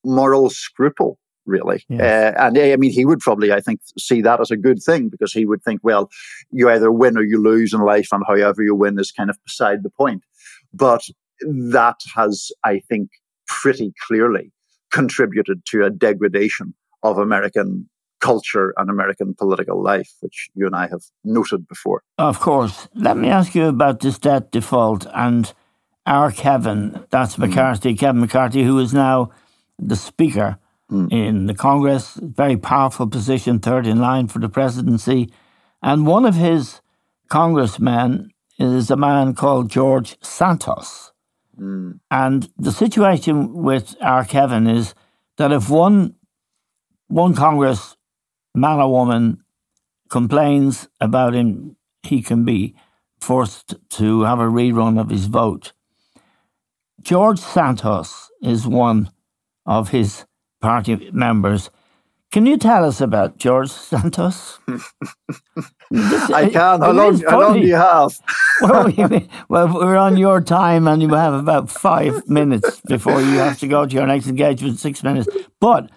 moral 0.05 0.51
scruple 0.51 1.19
really. 1.47 1.85
Yes. 1.89 2.01
Uh, 2.37 2.47
and 2.47 2.59
I 2.59 2.77
mean, 2.77 2.91
he 2.91 3.05
would 3.05 3.21
probably, 3.21 3.53
I 3.53 3.61
think, 3.61 3.81
see 3.99 4.21
that 4.23 4.41
as 4.41 4.51
a 4.51 4.57
good 4.57 4.83
thing 4.83 5.09
because 5.09 5.33
he 5.33 5.47
would 5.47 5.63
think, 5.63 5.81
well, 5.83 6.11
you 6.51 6.71
either 6.71 6.91
win 6.91 7.17
or 7.17 7.23
you 7.23 7.43
lose 7.43 7.73
in 7.73 7.81
life, 7.81 8.09
and 8.13 8.23
however 8.27 8.63
you 8.63 8.75
win 8.75 8.99
is 8.99 9.13
kind 9.13 9.31
of 9.31 9.39
beside 9.45 9.83
the 9.83 9.91
point. 9.91 10.23
But 10.73 11.03
that 11.41 11.97
has, 12.15 12.51
I 12.65 12.81
think, 12.81 13.11
pretty 13.47 13.93
clearly 14.07 14.53
contributed 14.91 15.65
to 15.67 15.85
a 15.85 15.91
degradation 15.91 16.75
of 17.03 17.19
American 17.19 17.89
culture 18.21 18.73
and 18.79 18.89
American 18.89 19.35
political 19.35 19.83
life, 19.83 20.11
which 20.21 20.49
you 20.55 20.67
and 20.67 20.75
I 20.75 20.87
have 20.89 21.03
noted 21.25 21.69
before. 21.69 22.03
Of 22.17 22.41
course. 22.41 22.89
Let 22.95 23.19
me 23.19 23.29
ask 23.29 23.55
you 23.55 23.67
about 23.67 24.01
this 24.01 24.19
debt 24.19 24.51
default 24.51 25.07
and 25.13 25.53
our 26.07 26.31
Kevin, 26.31 27.05
that's 27.11 27.37
mm. 27.37 27.49
McCarthy. 27.49 27.95
Kevin 27.95 28.21
McCarthy, 28.21 28.63
who 28.63 28.79
is 28.79 28.95
now 28.95 29.31
the 29.79 29.97
Speaker 29.97 30.59
mm. 30.91 31.13
in 31.13 31.47
the 31.47 31.55
Congress, 31.55 32.19
very 32.23 32.57
powerful 32.57 33.07
position, 33.07 33.59
third 33.59 33.87
in 33.87 33.99
line 33.99 34.27
for 34.29 34.39
the 34.39 34.49
presidency. 34.49 35.33
And 35.83 36.07
one 36.07 36.25
of 36.25 36.35
his 36.35 36.81
congressmen 37.29 38.31
is 38.59 38.91
a 38.91 38.97
man 38.97 39.35
called 39.35 39.71
George 39.71 40.17
Santos. 40.23 41.13
Mm. 41.59 42.01
And 42.11 42.49
the 42.57 42.73
situation 42.73 43.63
with 43.63 43.97
our 44.01 44.25
Kevin 44.25 44.67
is 44.67 44.95
that 45.37 45.53
if 45.53 45.69
one 45.71 46.17
one 47.09 47.35
Congress 47.35 47.97
man 48.55 48.81
or 48.81 48.91
woman 48.91 49.45
complains 50.11 50.89
about 51.01 51.35
him, 51.35 51.77
he 52.03 52.23
can 52.23 52.45
be 52.45 52.75
forced 53.21 53.75
to 53.91 54.23
have 54.23 54.39
a 54.39 54.45
rerun 54.45 55.01
of 55.01 55.11
his 55.11 55.27
vote. 55.27 55.73
George 57.03 57.39
Santos 57.39 58.31
is 58.43 58.67
one 58.67 59.11
of 59.67 59.91
his 59.91 60.25
party 60.65 61.11
members. 61.13 61.71
Can 62.33 62.47
you 62.47 62.57
tell 62.57 62.85
us 62.85 63.01
about 63.01 63.37
George 63.37 63.71
Santos? 63.71 64.59
This, 65.91 66.31
I 66.31 66.49
can. 66.49 66.81
How 66.81 66.91
long, 66.91 67.21
how 67.21 67.41
long 67.41 67.61
do 67.61 67.67
you 67.67 67.77
have? 67.77 68.19
well, 68.63 68.87
we, 68.87 69.29
well, 69.49 69.73
we're 69.73 69.97
on 69.97 70.17
your 70.17 70.41
time 70.41 70.89
and 70.89 71.03
you 71.03 71.11
have 71.15 71.35
about 71.35 71.71
five 71.71 72.27
minutes 72.29 72.81
before 72.81 73.21
you 73.21 73.39
have 73.39 73.59
to 73.61 73.69
go 73.69 73.87
to 73.87 73.95
your 73.95 74.07
next 74.07 74.27
engagement, 74.27 74.79
six 74.79 75.05
minutes. 75.05 75.29
But 75.61 75.91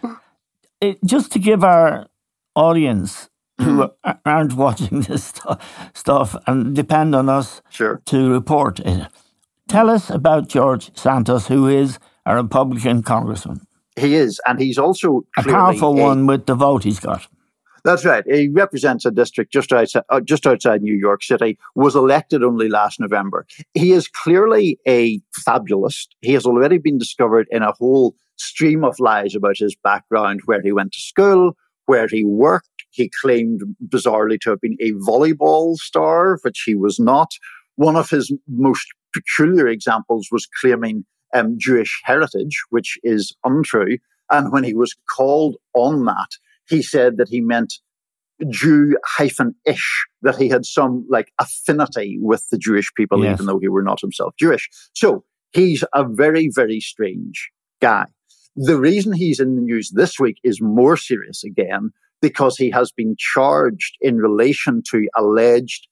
it, 0.82 1.00
just 1.04 1.32
to 1.32 1.40
give 1.40 1.64
our 1.64 2.08
audience 2.56 3.30
who 3.58 3.88
mm-hmm. 3.88 4.12
aren't 4.26 4.54
watching 4.54 5.02
this 5.02 5.24
st- 5.34 5.60
stuff 5.94 6.36
and 6.46 6.76
depend 6.76 7.16
on 7.16 7.30
us 7.30 7.62
sure. 7.70 8.02
to 8.06 8.30
report 8.30 8.80
it. 8.82 9.08
Tell 9.68 9.90
us 9.90 10.10
about 10.10 10.50
George 10.50 10.96
Santos, 10.96 11.48
who 11.48 11.68
is 11.68 11.98
a 12.26 12.36
Republican 12.36 13.02
congressman. 13.02 13.67
He 13.98 14.16
is, 14.16 14.40
and 14.46 14.60
he's 14.60 14.78
also 14.78 15.24
a 15.38 15.44
powerful 15.44 15.98
a, 15.98 16.02
one 16.02 16.28
with 16.28 16.46
the 16.46 16.56
vote 16.56 16.84
he's 16.84 17.00
got. 17.00 17.28
That's 17.84 18.06
right. 18.06 18.24
He 18.28 18.50
represents 18.50 19.06
a 19.06 19.12
district 19.12 19.54
just 19.54 19.72
outside, 19.72 20.04
uh, 20.10 20.20
just 20.20 20.46
outside 20.46 20.82
New 20.82 20.96
York 20.96 21.24
City. 21.24 21.58
Was 21.76 21.96
elected 21.96 22.44
only 22.44 22.70
last 22.70 23.00
November. 23.00 23.48
He 23.74 23.94
is 23.94 24.08
clearly 24.08 24.78
a 24.88 25.22
fabulist. 25.34 26.16
He 26.22 26.34
has 26.34 26.46
already 26.46 26.78
been 26.78 26.98
discovered 26.98 27.48
in 27.50 27.64
a 27.64 27.72
whole 27.72 28.14
stream 28.36 28.84
of 28.84 29.00
lies 29.00 29.36
about 29.36 29.58
his 29.58 29.76
background, 29.84 30.42
where 30.46 30.62
he 30.62 30.72
went 30.72 30.92
to 30.92 31.00
school, 31.00 31.56
where 31.86 32.08
he 32.08 32.24
worked. 32.24 32.68
He 32.92 33.10
claimed 33.22 33.62
bizarrely 33.88 34.40
to 34.42 34.52
have 34.52 34.62
been 34.62 34.78
a 34.80 34.92
volleyball 35.08 35.76
star, 35.76 36.38
which 36.44 36.64
he 36.66 36.76
was 36.76 37.00
not. 37.00 37.32
One 37.76 37.96
of 37.96 38.10
his 38.10 38.32
most 38.48 38.88
peculiar 39.14 39.68
examples 39.68 40.28
was 40.32 40.48
claiming 40.62 41.06
um, 41.34 41.56
Jewish 41.58 42.02
heritage, 42.04 42.62
which 42.70 42.98
is 43.04 43.36
untrue. 43.44 43.98
And 44.32 44.52
when 44.52 44.64
he 44.64 44.74
was 44.74 44.96
called 45.16 45.58
on 45.74 46.06
that, 46.06 46.30
he 46.68 46.82
said 46.82 47.18
that 47.18 47.30
he 47.30 47.42
meant 47.42 47.76
Jew 48.50 48.98
hyphen 49.06 49.56
ish, 49.66 50.06
that 50.22 50.36
he 50.36 50.50
had 50.50 50.66
some 50.66 51.06
like 51.10 51.32
affinity 51.40 52.18
with 52.22 52.48
the 52.50 52.58
Jewish 52.58 52.92
people, 52.96 53.24
yes. 53.24 53.36
even 53.36 53.46
though 53.46 53.60
he 53.60 53.68
were 53.68 53.84
not 53.84 54.02
himself 54.02 54.34
Jewish. 54.38 54.70
So 54.94 55.24
he's 55.54 55.84
a 55.94 56.06
very, 56.08 56.50
very 56.54 56.80
strange 56.80 57.50
guy. 57.82 58.06
The 58.56 58.78
reason 58.78 59.14
he's 59.14 59.40
in 59.40 59.56
the 59.56 59.62
news 59.62 59.92
this 59.94 60.20
week 60.20 60.38
is 60.44 60.62
more 60.62 60.98
serious 60.98 61.44
again 61.44 61.92
because 62.22 62.58
he 62.58 62.70
has 62.72 62.92
been 62.92 63.16
charged 63.18 63.96
in 64.02 64.18
relation 64.18 64.82
to 64.92 65.08
alleged 65.16 65.88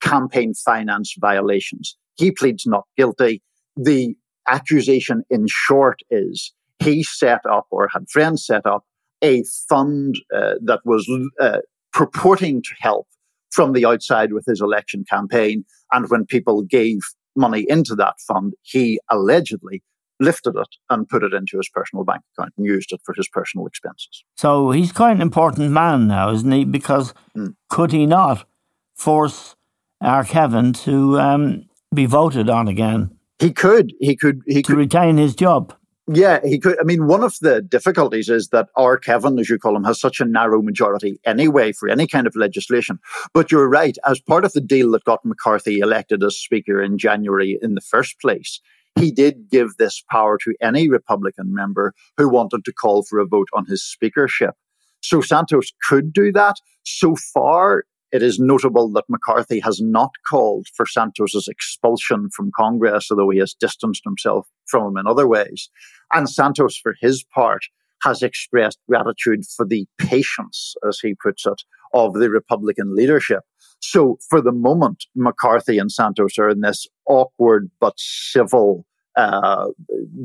campaign 0.00 0.54
finance 0.54 1.14
violations. 1.18 1.96
He 2.16 2.30
pleads 2.30 2.66
not 2.66 2.84
guilty. 2.96 3.42
The 3.76 4.16
accusation, 4.48 5.22
in 5.30 5.46
short, 5.48 6.00
is 6.10 6.52
he 6.78 7.02
set 7.02 7.44
up 7.46 7.66
or 7.70 7.88
had 7.92 8.08
friends 8.10 8.44
set 8.44 8.66
up 8.66 8.84
a 9.22 9.44
fund 9.68 10.16
uh, 10.34 10.54
that 10.62 10.80
was 10.84 11.08
uh, 11.40 11.58
purporting 11.92 12.62
to 12.62 12.70
help 12.78 13.06
from 13.50 13.72
the 13.72 13.84
outside 13.84 14.32
with 14.32 14.44
his 14.46 14.60
election 14.60 15.04
campaign. 15.08 15.64
And 15.92 16.08
when 16.08 16.24
people 16.24 16.62
gave 16.62 16.98
money 17.36 17.66
into 17.68 17.94
that 17.96 18.14
fund, 18.26 18.54
he 18.62 19.00
allegedly 19.10 19.82
lifted 20.20 20.54
it 20.56 20.68
and 20.90 21.08
put 21.08 21.22
it 21.22 21.32
into 21.32 21.56
his 21.56 21.68
personal 21.68 22.04
bank 22.04 22.22
account 22.34 22.52
and 22.56 22.66
used 22.66 22.92
it 22.92 23.00
for 23.04 23.14
his 23.14 23.28
personal 23.28 23.66
expenses. 23.66 24.22
So 24.36 24.70
he's 24.70 24.92
quite 24.92 25.12
an 25.12 25.22
important 25.22 25.70
man 25.70 26.06
now, 26.06 26.30
isn't 26.30 26.52
he? 26.52 26.64
Because 26.64 27.14
mm. 27.36 27.54
could 27.68 27.92
he 27.92 28.06
not 28.06 28.46
force 28.94 29.56
our 30.00 30.24
Kevin 30.24 30.72
to 30.74 31.18
um, 31.18 31.64
be 31.94 32.06
voted 32.06 32.50
on 32.50 32.68
again? 32.68 33.16
He 33.40 33.52
could. 33.52 33.92
He 34.00 34.14
could. 34.14 34.42
He 34.46 34.62
to 34.62 34.72
could 34.72 34.78
retain 34.78 35.16
his 35.16 35.34
job. 35.34 35.74
Yeah, 36.12 36.40
he 36.44 36.58
could. 36.58 36.78
I 36.80 36.84
mean, 36.84 37.06
one 37.06 37.22
of 37.22 37.36
the 37.40 37.62
difficulties 37.62 38.28
is 38.28 38.48
that 38.48 38.68
our 38.76 38.98
Kevin, 38.98 39.38
as 39.38 39.48
you 39.48 39.58
call 39.58 39.76
him, 39.76 39.84
has 39.84 40.00
such 40.00 40.20
a 40.20 40.24
narrow 40.24 40.60
majority 40.60 41.20
anyway 41.24 41.72
for 41.72 41.88
any 41.88 42.06
kind 42.06 42.26
of 42.26 42.36
legislation. 42.36 42.98
But 43.32 43.50
you're 43.50 43.68
right. 43.68 43.96
As 44.04 44.20
part 44.20 44.44
of 44.44 44.52
the 44.52 44.60
deal 44.60 44.90
that 44.90 45.04
got 45.04 45.24
McCarthy 45.24 45.78
elected 45.78 46.22
as 46.22 46.36
Speaker 46.36 46.82
in 46.82 46.98
January 46.98 47.58
in 47.62 47.74
the 47.74 47.80
first 47.80 48.20
place, 48.20 48.60
he 48.98 49.10
did 49.10 49.48
give 49.50 49.76
this 49.78 50.02
power 50.10 50.36
to 50.38 50.54
any 50.60 50.88
Republican 50.88 51.54
member 51.54 51.94
who 52.16 52.28
wanted 52.28 52.64
to 52.64 52.72
call 52.72 53.04
for 53.04 53.18
a 53.20 53.26
vote 53.26 53.48
on 53.54 53.66
his 53.66 53.82
speakership. 53.82 54.54
So 55.00 55.20
Santos 55.20 55.72
could 55.88 56.12
do 56.12 56.32
that. 56.32 56.56
So 56.84 57.16
far, 57.16 57.84
it 58.12 58.22
is 58.22 58.38
notable 58.38 58.90
that 58.92 59.04
McCarthy 59.08 59.60
has 59.60 59.80
not 59.80 60.10
called 60.28 60.66
for 60.74 60.86
Santos's 60.86 61.48
expulsion 61.48 62.28
from 62.34 62.50
Congress, 62.56 63.08
although 63.10 63.30
he 63.30 63.38
has 63.38 63.54
distanced 63.54 64.02
himself 64.04 64.48
from 64.66 64.88
him 64.88 64.96
in 64.96 65.06
other 65.06 65.28
ways. 65.28 65.70
And 66.12 66.28
Santos, 66.28 66.76
for 66.76 66.94
his 67.00 67.24
part, 67.34 67.62
has 68.02 68.22
expressed 68.22 68.78
gratitude 68.88 69.44
for 69.56 69.66
the 69.66 69.86
patience, 69.98 70.74
as 70.88 70.98
he 71.00 71.14
puts 71.14 71.46
it, 71.46 71.62
of 71.92 72.14
the 72.14 72.30
Republican 72.30 72.94
leadership. 72.96 73.40
So 73.80 74.18
for 74.28 74.40
the 74.40 74.52
moment, 74.52 75.04
McCarthy 75.14 75.78
and 75.78 75.90
Santos 75.92 76.38
are 76.38 76.48
in 76.48 76.60
this 76.60 76.86
awkward 77.06 77.70
but 77.80 77.94
civil 77.96 78.84
uh, 79.16 79.66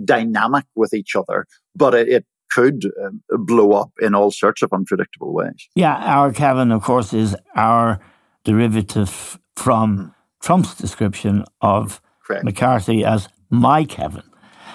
dynamic 0.04 0.66
with 0.76 0.94
each 0.94 1.16
other. 1.16 1.46
But 1.76 1.94
it, 1.96 2.08
it 2.08 2.26
could 2.56 2.80
uh, 2.86 3.38
blow 3.38 3.70
up 3.82 3.92
in 4.02 4.16
all 4.16 4.32
sorts 4.32 4.62
of 4.62 4.70
unpredictable 4.72 5.34
ways. 5.34 5.70
Yeah, 5.76 5.96
our 6.16 6.32
Kevin, 6.34 6.72
of 6.72 6.82
course, 6.84 7.14
is 7.14 7.36
our 7.56 8.00
derivative 8.44 9.40
from. 9.56 10.14
Trump's 10.46 10.76
description 10.76 11.44
of 11.62 12.00
Correct. 12.24 12.44
McCarthy 12.46 13.04
as 13.04 13.30
my 13.50 13.84
Kevin. 13.84 14.22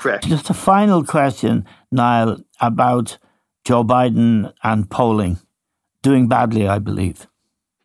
Correct. 0.00 0.26
Just 0.26 0.50
a 0.50 0.54
final 0.54 1.04
question, 1.04 1.64
Niall, 1.92 2.38
about 2.60 3.18
Joe 3.64 3.84
Biden 3.84 4.52
and 4.64 4.90
polling. 4.90 5.38
Doing 6.02 6.26
badly, 6.26 6.66
I 6.66 6.80
believe. 6.80 7.28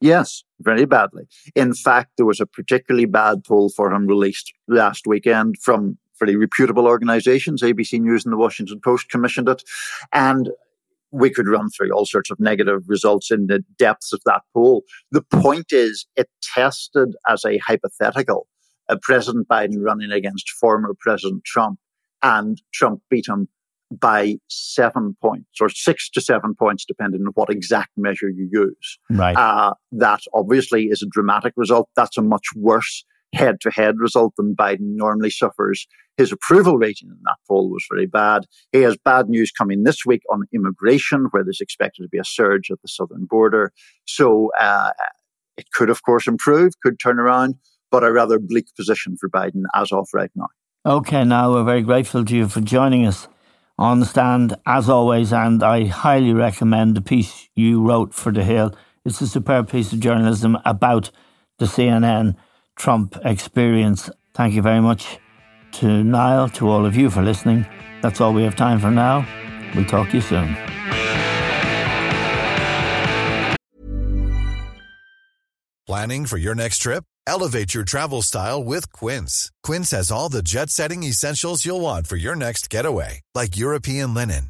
Yes, 0.02 0.44
very 0.60 0.86
badly. 0.86 1.28
In 1.54 1.76
fact, 1.76 2.14
there 2.18 2.26
was 2.26 2.40
a 2.40 2.48
particularly 2.48 3.06
bad 3.06 3.44
poll 3.44 3.70
for 3.70 3.94
him 3.94 4.08
released 4.08 4.52
last 4.68 5.06
weekend 5.06 5.58
from 5.62 6.00
very 6.26 6.36
reputable 6.36 6.88
organizations. 6.88 7.62
ABC 7.62 8.00
News 8.00 8.26
and 8.26 8.34
the 8.34 8.38
Washington 8.38 8.80
Post 8.84 9.10
commissioned 9.10 9.50
it. 9.50 9.64
And 10.14 10.50
we 11.12 11.30
could 11.30 11.48
run 11.48 11.70
through 11.70 11.92
all 11.92 12.06
sorts 12.06 12.30
of 12.30 12.40
negative 12.40 12.84
results 12.88 13.32
in 13.32 13.48
the 13.48 13.64
depths 13.78 14.12
of 14.12 14.22
that 14.26 14.42
poll. 14.54 14.84
The 15.12 15.22
point 15.22 15.72
is, 15.72 16.06
it 16.16 16.28
tested 16.42 17.16
as 17.28 17.46
a 17.46 17.58
hypothetical 17.60 18.48
uh, 18.90 18.98
President 19.02 19.48
Biden 19.48 19.78
running 19.78 20.12
against 20.12 20.50
former 20.50 20.94
President 21.00 21.44
Trump, 21.46 21.80
and 22.22 22.62
Trump 22.74 23.02
beat 23.10 23.28
him 23.28 23.48
by 23.92 24.36
seven 24.50 25.16
points 25.22 25.62
or 25.62 25.70
six 25.70 26.10
to 26.10 26.20
seven 26.20 26.56
points, 26.56 26.86
depending 26.86 27.22
on 27.22 27.32
what 27.36 27.50
exact 27.50 27.92
measure 27.96 28.30
you 28.30 28.50
use. 28.52 29.00
Right. 29.10 29.38
Uh, 29.38 29.74
that 29.94 30.22
obviously 30.34 30.86
is 30.86 31.02
a 31.02 31.08
dramatic 31.08 31.54
result. 31.56 31.88
That's 31.96 32.18
a 32.18 32.22
much 32.22 32.48
worse 32.56 33.06
head 33.36 33.60
to 33.62 33.70
head 33.70 34.00
result 34.00 34.34
than 34.38 34.56
Biden 34.56 34.96
normally 34.96 35.30
suffers. 35.30 35.88
His 36.18 36.32
approval 36.32 36.78
rating 36.78 37.10
in 37.10 37.18
that 37.24 37.36
poll 37.48 37.70
was 37.70 37.86
very 37.92 38.06
bad. 38.06 38.46
He 38.72 38.82
has 38.82 38.98
bad 39.04 39.30
news 39.30 39.52
coming 39.52 39.84
this 39.84 40.06
week 40.06 40.22
on 40.32 40.46
immigration, 40.54 41.28
where 41.32 41.44
there's 41.44 41.62
expected 41.62 42.04
to 42.04 42.10
be 42.10 42.18
a 42.18 42.24
surge 42.24 42.72
at 42.72 42.82
the 42.82 42.88
southern 42.88 43.26
border. 43.26 43.74
So 44.06 44.52
uh, 44.60 44.92
it 45.58 45.72
could, 45.74 45.90
of 45.90 46.04
course, 46.04 46.28
improve, 46.28 46.74
could 46.82 47.00
turn 47.00 47.20
around, 47.20 47.56
but 47.92 48.04
a 48.04 48.12
rather 48.12 48.40
bleak 48.40 48.68
position 48.76 49.18
for 49.20 49.30
Biden 49.30 49.64
as 49.76 49.92
of 49.92 50.08
right 50.14 50.32
now. 50.36 50.48
Okay, 50.86 51.24
now 51.24 51.52
we're 51.52 51.64
very 51.64 51.82
grateful 51.82 52.24
to 52.24 52.36
you 52.36 52.48
for 52.48 52.62
joining 52.62 53.06
us 53.06 53.28
on 53.78 54.00
the 54.00 54.06
stand 54.06 54.56
as 54.66 54.88
always, 54.88 55.34
and 55.34 55.64
I 55.64 55.86
highly 55.86 56.34
recommend 56.34 56.96
the 56.96 57.02
piece 57.02 57.50
you 57.56 57.86
wrote 57.86 58.14
for 58.14 58.32
The 58.32 58.44
Hill. 58.44 58.74
It's 59.04 59.20
a 59.20 59.28
superb 59.28 59.70
piece 59.70 59.92
of 59.92 60.00
journalism 60.00 60.58
about 60.64 61.12
the 61.58 61.66
CNN 61.66 62.36
Trump 62.76 63.18
experience. 63.24 64.10
Thank 64.34 64.54
you 64.54 64.62
very 64.62 64.82
much 64.82 65.20
to 65.74 66.04
Niall, 66.04 66.50
to 66.50 66.70
all 66.70 66.86
of 66.86 66.96
you 66.96 67.10
for 67.10 67.22
listening. 67.22 67.66
That's 68.02 68.22
all 68.22 68.34
we 68.34 68.44
have 68.44 68.56
time 68.56 68.80
for 68.80 68.92
now. 68.92 69.28
We'll 69.76 69.86
talk 69.86 70.10
to 70.10 70.18
you 70.18 70.22
soon. 70.22 70.56
Planning 75.88 76.26
for 76.26 76.38
your 76.38 76.56
next 76.56 76.80
trip? 76.80 77.04
Elevate 77.28 77.74
your 77.74 77.84
travel 77.84 78.22
style 78.22 78.64
with 78.64 78.92
Quince. 78.92 79.52
Quince 79.64 79.92
has 79.92 80.12
all 80.12 80.30
the 80.30 80.42
jet 80.42 80.70
setting 80.70 81.04
essentials 81.04 81.66
you'll 81.66 81.82
want 81.82 82.08
for 82.08 82.16
your 82.16 82.36
next 82.36 82.70
getaway, 82.70 83.22
like 83.36 83.58
European 83.58 84.14
linen, 84.14 84.50